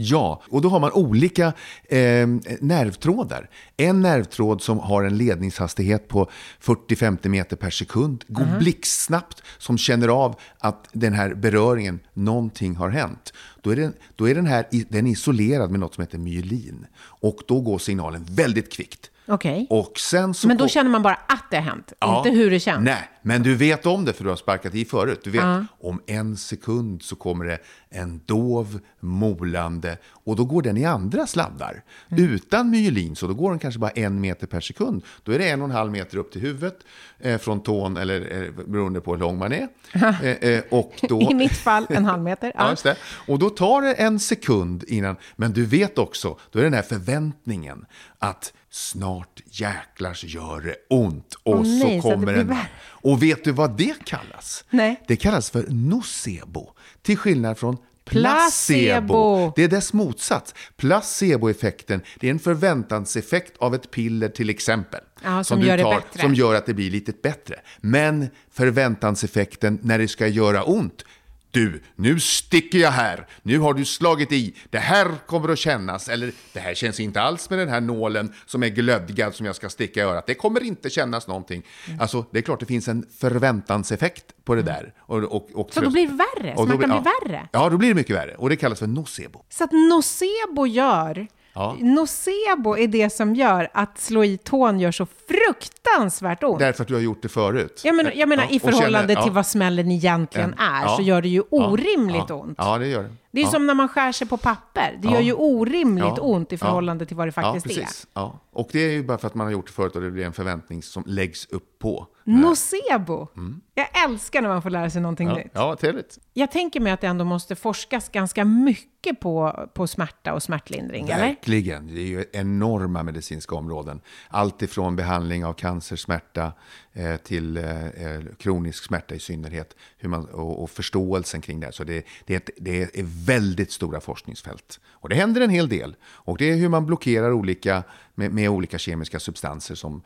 Ja, 0.00 0.42
och 0.48 0.62
då 0.62 0.68
har 0.68 0.80
man 0.80 0.92
olika 0.92 1.46
eh, 1.88 2.26
nervtrådar. 2.60 3.50
En 3.76 4.00
nervtråd 4.00 4.62
som 4.62 4.78
har 4.78 5.04
en 5.04 5.16
ledningshastighet 5.16 6.08
på 6.08 6.30
40-50 6.62 7.28
meter 7.28 7.56
per 7.56 7.70
sekund 7.70 8.24
går 8.28 8.58
blixtsnabbt, 8.58 9.42
som 9.58 9.78
känner 9.78 10.08
av 10.08 10.36
att 10.58 10.88
den 10.92 11.12
här 11.12 11.34
beröringen, 11.34 12.00
någonting 12.14 12.76
har 12.76 12.88
hänt. 12.88 13.32
Då 13.62 13.70
är, 13.70 13.76
den, 13.76 13.92
då 14.16 14.28
är 14.28 14.34
den 14.34 14.46
här 14.46 14.66
den 14.70 15.06
är 15.06 15.10
isolerad 15.10 15.70
med 15.70 15.80
något 15.80 15.94
som 15.94 16.02
heter 16.02 16.18
myelin. 16.18 16.86
Och 17.00 17.38
då 17.48 17.60
går 17.60 17.78
signalen 17.78 18.26
väldigt 18.30 18.72
kvickt. 18.72 19.10
Okej. 19.28 19.66
Och 19.70 19.98
sen 19.98 20.34
så 20.34 20.48
Men 20.48 20.56
då 20.56 20.68
känner 20.68 20.90
man 20.90 21.02
bara 21.02 21.14
att 21.14 21.44
det 21.50 21.56
har 21.56 21.62
hänt, 21.64 21.92
Ja. 22.00 22.18
inte 22.18 22.30
hur 22.38 22.50
det 22.50 22.60
känns. 22.60 22.84
Nej, 22.84 23.10
men 23.22 23.42
du 23.42 23.54
vet 23.54 23.86
om 23.86 24.04
det 24.04 24.12
för 24.12 24.24
du 24.24 24.30
har 24.30 24.36
sparkat 24.36 24.74
i 24.74 24.84
förut. 24.84 25.20
Du 25.24 25.30
vet, 25.30 25.44
om 25.80 26.00
en 26.06 26.36
sekund 26.36 27.02
så 27.02 27.16
kommer 27.16 27.44
det 27.44 27.58
en 27.90 28.20
dov, 28.26 28.80
molande 29.00 29.96
och 30.24 30.36
då 30.36 30.44
går 30.44 30.62
den 30.62 30.76
i 30.76 30.84
andra 30.84 31.26
sladdar. 31.26 31.82
Mm. 32.08 32.24
Utan 32.24 32.70
myelin, 32.70 33.16
så 33.16 33.26
då 33.26 33.34
går 33.34 33.50
den 33.50 33.58
kanske 33.58 33.80
bara 33.80 33.90
en 33.90 34.20
meter 34.20 34.46
per 34.46 34.60
sekund. 34.60 35.02
Då 35.22 35.32
är 35.32 35.38
det 35.38 35.48
en 35.50 35.60
och 35.62 35.68
en 35.68 35.74
halv 35.74 35.92
meter 35.92 36.18
upp 36.18 36.32
till 36.32 36.40
huvudet 36.40 36.78
eh, 37.18 37.38
från 37.38 37.62
tån, 37.62 37.96
eller 37.96 38.42
eh, 38.42 38.64
beroende 38.66 39.00
på 39.00 39.12
hur 39.12 39.18
lång 39.20 39.38
man 39.38 39.52
är. 39.52 39.68
Eh, 39.92 40.50
eh, 40.50 40.62
och 40.70 40.92
då, 41.08 41.20
I 41.22 41.34
mitt 41.34 41.56
fall 41.56 41.86
en 41.88 42.04
halv 42.04 42.22
meter. 42.22 42.52
Ja, 42.54 42.70
just 42.70 42.82
det. 42.84 42.96
Och 43.26 43.38
då 43.38 43.50
tar 43.50 43.82
det 43.82 43.92
en 43.94 44.20
sekund 44.20 44.84
innan, 44.88 45.16
men 45.36 45.52
du 45.52 45.64
vet 45.64 45.98
också, 45.98 46.38
då 46.50 46.58
är 46.58 46.62
det 46.62 46.66
den 46.68 46.74
här 46.74 46.82
förväntningen 46.82 47.86
att 48.18 48.52
snart 48.78 49.40
jäklars 49.50 50.24
gör 50.24 50.60
det 50.60 50.76
ont. 50.90 51.34
Och 51.42 51.66
nej, 51.66 51.80
så 51.80 51.86
så 51.86 51.94
det 51.94 52.00
kommer 52.00 52.26
blir 52.26 52.36
den. 52.36 52.48
värre. 52.48 52.68
Och 52.86 53.22
vet 53.22 53.44
du 53.44 53.52
vad 53.52 53.76
det 53.76 54.04
kallas? 54.04 54.64
Nej. 54.70 55.02
Det 55.08 55.16
kallas 55.16 55.50
för 55.50 55.66
nocebo, 55.68 56.70
till 57.02 57.16
skillnad 57.16 57.58
från 57.58 57.76
Placebo. 58.04 58.96
placebo. 59.00 59.52
Det 59.56 59.64
är 59.64 59.68
dess 59.68 59.92
motsats. 59.92 60.54
Placeboeffekten, 60.76 62.00
det 62.20 62.26
är 62.26 62.30
en 62.30 62.38
förväntanseffekt 62.38 63.56
av 63.58 63.74
ett 63.74 63.90
piller 63.90 64.28
till 64.28 64.50
exempel. 64.50 65.00
Ja, 65.24 65.44
som 65.44 65.60
gör 65.60 65.76
det 65.76 65.84
bättre. 65.84 66.20
Som 66.20 66.34
gör 66.34 66.54
att 66.54 66.66
det 66.66 66.74
blir 66.74 66.90
lite 66.90 67.12
bättre. 67.22 67.60
Men 67.80 68.28
förväntanseffekten 68.52 69.78
när 69.82 69.98
det 69.98 70.08
ska 70.08 70.26
göra 70.26 70.62
ont, 70.64 71.04
du, 71.50 71.82
nu 71.96 72.20
sticker 72.20 72.78
jag 72.78 72.90
här. 72.90 73.26
Nu 73.42 73.58
har 73.58 73.74
du 73.74 73.84
slagit 73.84 74.32
i. 74.32 74.54
Det 74.70 74.78
här 74.78 75.26
kommer 75.26 75.48
att 75.48 75.58
kännas. 75.58 76.08
Eller 76.08 76.32
det 76.52 76.60
här 76.60 76.74
känns 76.74 77.00
inte 77.00 77.20
alls 77.20 77.50
med 77.50 77.58
den 77.58 77.68
här 77.68 77.80
nålen 77.80 78.32
som 78.46 78.62
är 78.62 78.68
glödgad 78.68 79.34
som 79.34 79.46
jag 79.46 79.56
ska 79.56 79.68
sticka 79.68 80.00
i 80.00 80.02
örat. 80.02 80.26
Det 80.26 80.34
kommer 80.34 80.64
inte 80.64 80.90
kännas 80.90 81.26
någonting. 81.26 81.62
Mm. 81.86 82.00
Alltså, 82.00 82.24
det 82.30 82.38
är 82.38 82.42
klart 82.42 82.60
det 82.60 82.66
finns 82.66 82.88
en 82.88 83.06
förväntanseffekt 83.18 84.24
på 84.44 84.54
det 84.54 84.62
där. 84.62 84.92
Och, 84.98 85.18
och, 85.18 85.50
och 85.54 85.72
Så 85.74 85.80
då 85.80 85.90
blir 85.90 86.08
det 86.08 86.14
värre? 86.14 86.54
då 86.56 86.66
Smärtan 86.66 86.90
ja. 86.90 87.04
värre? 87.24 87.48
Ja, 87.52 87.70
då 87.70 87.76
blir 87.76 87.88
det 87.88 87.94
mycket 87.94 88.16
värre. 88.16 88.34
Och 88.34 88.48
det 88.48 88.56
kallas 88.56 88.78
för 88.78 88.86
nocebo. 88.86 89.44
Så 89.48 89.64
att 89.64 89.72
nocebo 89.72 90.66
gör, 90.66 91.26
Ja. 91.58 91.76
nocebo 91.80 92.76
är 92.78 92.88
det 92.88 93.10
som 93.12 93.34
gör 93.34 93.68
att 93.74 93.98
slå 93.98 94.24
i 94.24 94.36
tån 94.38 94.80
gör 94.80 94.92
så 94.92 95.06
fruktansvärt 95.28 96.42
ont. 96.44 96.58
Därför 96.58 96.82
att 96.82 96.88
du 96.88 96.94
har 96.94 97.00
gjort 97.00 97.22
det 97.22 97.28
förut. 97.28 97.80
Jag 97.84 97.94
menar, 97.96 98.12
jag 98.14 98.28
menar 98.28 98.42
Ja, 98.42 98.50
i 98.50 98.58
känner- 98.60 98.72
förhållande 98.72 99.12
ja. 99.12 99.22
till 99.22 99.32
vad 99.32 99.46
smällen 99.46 99.90
egentligen 99.90 100.54
är, 100.58 100.96
så 100.96 101.02
gör 101.02 101.22
det 101.22 101.28
ju 101.28 101.42
orimligt 101.50 102.30
ont. 102.30 102.54
Ja, 102.58 102.78
det 102.78 102.86
gör 102.88 103.02
det. 103.02 103.10
Det 103.30 103.40
är 103.40 103.44
ja. 103.44 103.50
som 103.50 103.66
när 103.66 103.74
man 103.74 103.88
skär 103.88 104.12
sig 104.12 104.26
på 104.28 104.36
papper. 104.36 104.98
Det 105.02 105.08
Ja. 105.08 105.14
gör 105.14 105.20
ju 105.20 105.32
orimligt 105.32 106.04
Ja. 106.16 106.20
ont 106.22 106.52
i 106.52 106.58
förhållande 106.58 107.06
till 107.06 107.16
vad 107.16 107.28
det 107.28 107.32
faktiskt 107.32 107.66
ja, 107.66 107.72
är. 107.72 107.76
precis. 107.84 108.06
Ja. 108.14 108.38
Och 108.52 108.68
det 108.72 108.78
är 108.78 108.90
ju 108.90 109.04
bara 109.04 109.18
för 109.18 109.26
att 109.26 109.34
man 109.34 109.46
har 109.46 109.52
gjort 109.52 109.66
det 109.66 109.72
förut 109.72 109.96
och 109.96 110.02
det 110.02 110.10
blir 110.10 110.24
en 110.26 110.32
förväntning 110.32 110.82
som 110.82 111.02
läggs 111.06 111.46
upp 111.46 111.78
på. 111.78 112.06
Nocebo! 112.24 113.26
Jag 113.74 114.04
älskar 114.04 114.42
när 114.42 114.48
man 114.48 114.62
får 114.62 114.70
lära 114.70 114.90
sig 114.90 115.00
någonting 115.02 115.26
Mm. 115.28 115.38
Ja, 115.38 115.44
nytt. 115.44 115.52
ja 115.54 115.76
trevligt. 115.76 116.18
Jag 116.32 116.50
tänker 116.50 116.80
mig 116.80 116.92
att 116.92 117.00
det 117.00 117.06
ändå 117.06 117.24
måste 117.24 117.56
forskas 117.56 118.08
ganska 118.08 118.44
mycket 118.44 119.20
på, 119.20 119.68
på 119.74 119.86
smärta 119.86 120.34
och 120.34 120.42
smärtlindring, 120.42 121.08
eller? 121.08 121.26
Verkligen. 121.26 121.86
Det 121.86 122.00
är 122.00 122.06
ju 122.06 122.24
enorma 122.32 123.02
medicinska 123.02 123.54
områden. 123.54 124.00
Allt 124.28 124.62
ifrån 124.62 124.96
behandling 124.96 125.44
av 125.44 125.52
cancersmärta 125.52 126.44
eh, 126.44 126.52
Eh, 126.98 127.16
till 127.16 127.56
eh, 127.56 127.86
eh, 127.86 128.22
kronisk 128.38 128.84
smärta 128.84 129.14
i 129.14 129.18
synnerhet. 129.18 129.76
Hur 129.98 130.08
man, 130.08 130.24
och, 130.24 130.62
och 130.62 130.70
förståelsen 130.70 131.40
kring 131.40 131.60
det. 131.60 131.72
Så 131.72 131.84
det, 131.84 132.06
det, 132.26 132.34
är 132.34 132.36
ett, 132.36 132.50
det 132.56 132.82
är 132.98 133.26
väldigt 133.26 133.72
stora 133.72 134.00
forskningsfält. 134.00 134.80
Och 134.90 135.08
det 135.08 135.14
händer 135.14 135.40
en 135.40 135.50
hel 135.50 135.68
del. 135.68 135.96
Och 136.04 136.38
det 136.38 136.50
är 136.50 136.56
hur 136.56 136.68
man 136.68 136.86
blockerar 136.86 137.32
olika, 137.32 137.82
med, 138.14 138.32
med 138.32 138.48
olika 138.50 138.78
kemiska 138.78 139.20
substanser 139.20 139.74
som, 139.74 140.02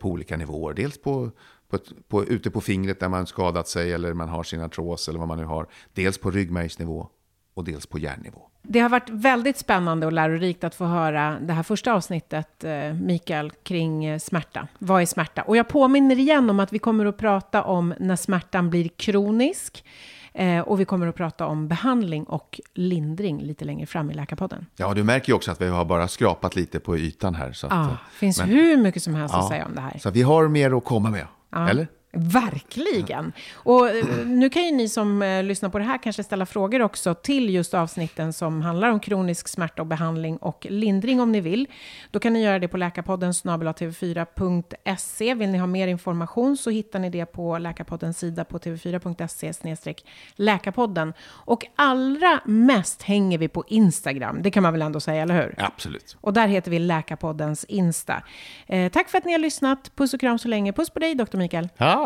på 0.00 0.08
olika 0.10 0.36
nivåer. 0.36 0.74
Dels 0.74 0.98
på, 1.02 1.30
på, 1.68 1.76
ett- 1.76 2.08
på, 2.08 2.24
ute 2.24 2.50
på 2.50 2.60
fingret 2.60 3.00
där 3.00 3.08
man 3.08 3.26
skadat 3.26 3.68
sig 3.68 3.92
eller 3.92 4.12
man 4.14 4.28
har 4.28 4.42
sin 4.42 4.60
artros 4.60 5.08
eller 5.08 5.18
vad 5.18 5.28
man 5.28 5.38
nu 5.38 5.44
har. 5.44 5.66
Dels 5.94 6.18
på 6.18 6.30
ryggmärgsnivå 6.30 7.08
och 7.54 7.64
dels 7.64 7.86
på 7.86 7.98
hjärnnivå. 7.98 8.50
Det 8.68 8.80
har 8.80 8.88
varit 8.88 9.08
väldigt 9.10 9.58
spännande 9.58 10.06
och 10.06 10.12
lärorikt 10.12 10.64
att 10.64 10.74
få 10.74 10.84
höra 10.84 11.36
det 11.40 11.52
här 11.52 11.62
första 11.62 11.92
avsnittet, 11.92 12.64
eh, 12.64 12.92
Mikael, 12.92 13.50
kring 13.62 14.04
eh, 14.04 14.18
smärta. 14.18 14.68
Vad 14.78 15.02
är 15.02 15.06
smärta? 15.06 15.42
Och 15.42 15.56
jag 15.56 15.68
påminner 15.68 16.18
igen 16.18 16.50
om 16.50 16.60
att 16.60 16.72
vi 16.72 16.78
kommer 16.78 17.06
att 17.06 17.16
prata 17.16 17.62
om 17.62 17.94
när 17.98 18.16
smärtan 18.16 18.70
blir 18.70 18.88
kronisk. 18.88 19.84
Eh, 20.34 20.60
och 20.60 20.80
vi 20.80 20.84
kommer 20.84 21.06
att 21.06 21.14
prata 21.14 21.46
om 21.46 21.68
behandling 21.68 22.24
och 22.24 22.60
lindring 22.74 23.40
lite 23.42 23.64
längre 23.64 23.86
fram 23.86 24.10
i 24.10 24.14
Läkarpodden. 24.14 24.66
Ja, 24.76 24.94
du 24.94 25.04
märker 25.04 25.28
ju 25.28 25.34
också 25.36 25.50
att 25.50 25.60
vi 25.60 25.68
har 25.68 25.84
bara 25.84 26.08
skrapat 26.08 26.56
lite 26.56 26.80
på 26.80 26.96
ytan 26.96 27.34
här. 27.34 27.52
Så 27.52 27.66
att, 27.66 27.72
Ja, 27.72 27.84
eh, 27.84 27.96
finns 28.12 28.38
men- 28.38 28.48
hur 28.48 28.76
mycket 28.76 29.02
som 29.02 29.14
helst 29.14 29.34
att 29.34 29.42
ja, 29.42 29.48
säga 29.48 29.66
om 29.66 29.74
det 29.74 29.80
här. 29.80 29.98
Så 29.98 30.10
vi 30.10 30.22
har 30.22 30.48
mer 30.48 30.76
att 30.76 30.84
komma 30.84 31.10
med. 31.10 31.26
Eller? 31.70 31.88
Verkligen. 32.18 33.32
Och 33.54 33.88
eh, 33.88 34.26
nu 34.26 34.50
kan 34.50 34.64
ju 34.64 34.72
ni 34.72 34.88
som 34.88 35.22
eh, 35.22 35.42
lyssnar 35.42 35.68
på 35.68 35.78
det 35.78 35.84
här 35.84 35.98
kanske 35.98 36.22
ställa 36.22 36.46
frågor 36.46 36.82
också 36.82 37.14
till 37.14 37.50
just 37.50 37.74
avsnitten 37.74 38.32
som 38.32 38.62
handlar 38.62 38.90
om 38.90 39.00
kronisk 39.00 39.48
smärta 39.48 39.82
och 39.82 39.86
behandling 39.86 40.36
och 40.36 40.66
lindring 40.70 41.20
om 41.20 41.32
ni 41.32 41.40
vill. 41.40 41.66
Då 42.10 42.18
kan 42.18 42.32
ni 42.32 42.42
göra 42.42 42.58
det 42.58 42.68
på 42.68 42.76
läkarpodden 42.76 43.32
tv4.se. 43.32 45.34
Vill 45.34 45.50
ni 45.50 45.58
ha 45.58 45.66
mer 45.66 45.88
information 45.88 46.56
så 46.56 46.70
hittar 46.70 46.98
ni 46.98 47.10
det 47.10 47.26
på 47.26 47.58
Läkarpoddens 47.58 48.18
sida 48.18 48.44
på 48.44 48.58
tv4.se 48.58 49.94
läkarpodden. 50.36 51.12
Och 51.28 51.66
allra 51.76 52.40
mest 52.44 53.02
hänger 53.02 53.38
vi 53.38 53.48
på 53.48 53.64
Instagram, 53.68 54.42
det 54.42 54.50
kan 54.50 54.62
man 54.62 54.72
väl 54.72 54.82
ändå 54.82 55.00
säga, 55.00 55.22
eller 55.22 55.42
hur? 55.42 55.54
Absolut. 55.58 56.16
Och 56.20 56.32
där 56.32 56.48
heter 56.48 56.70
vi 56.70 56.78
Läkarpoddens 56.78 57.64
Insta. 57.64 58.22
Eh, 58.66 58.92
tack 58.92 59.08
för 59.08 59.18
att 59.18 59.24
ni 59.24 59.32
har 59.32 59.38
lyssnat. 59.38 59.96
Puss 59.96 60.14
och 60.14 60.20
kram 60.20 60.38
så 60.38 60.48
länge. 60.48 60.72
Puss 60.72 60.90
på 60.90 60.98
dig, 60.98 61.14
Dr. 61.14 61.36
Mikael. 61.36 61.68
Ja, 61.76 62.05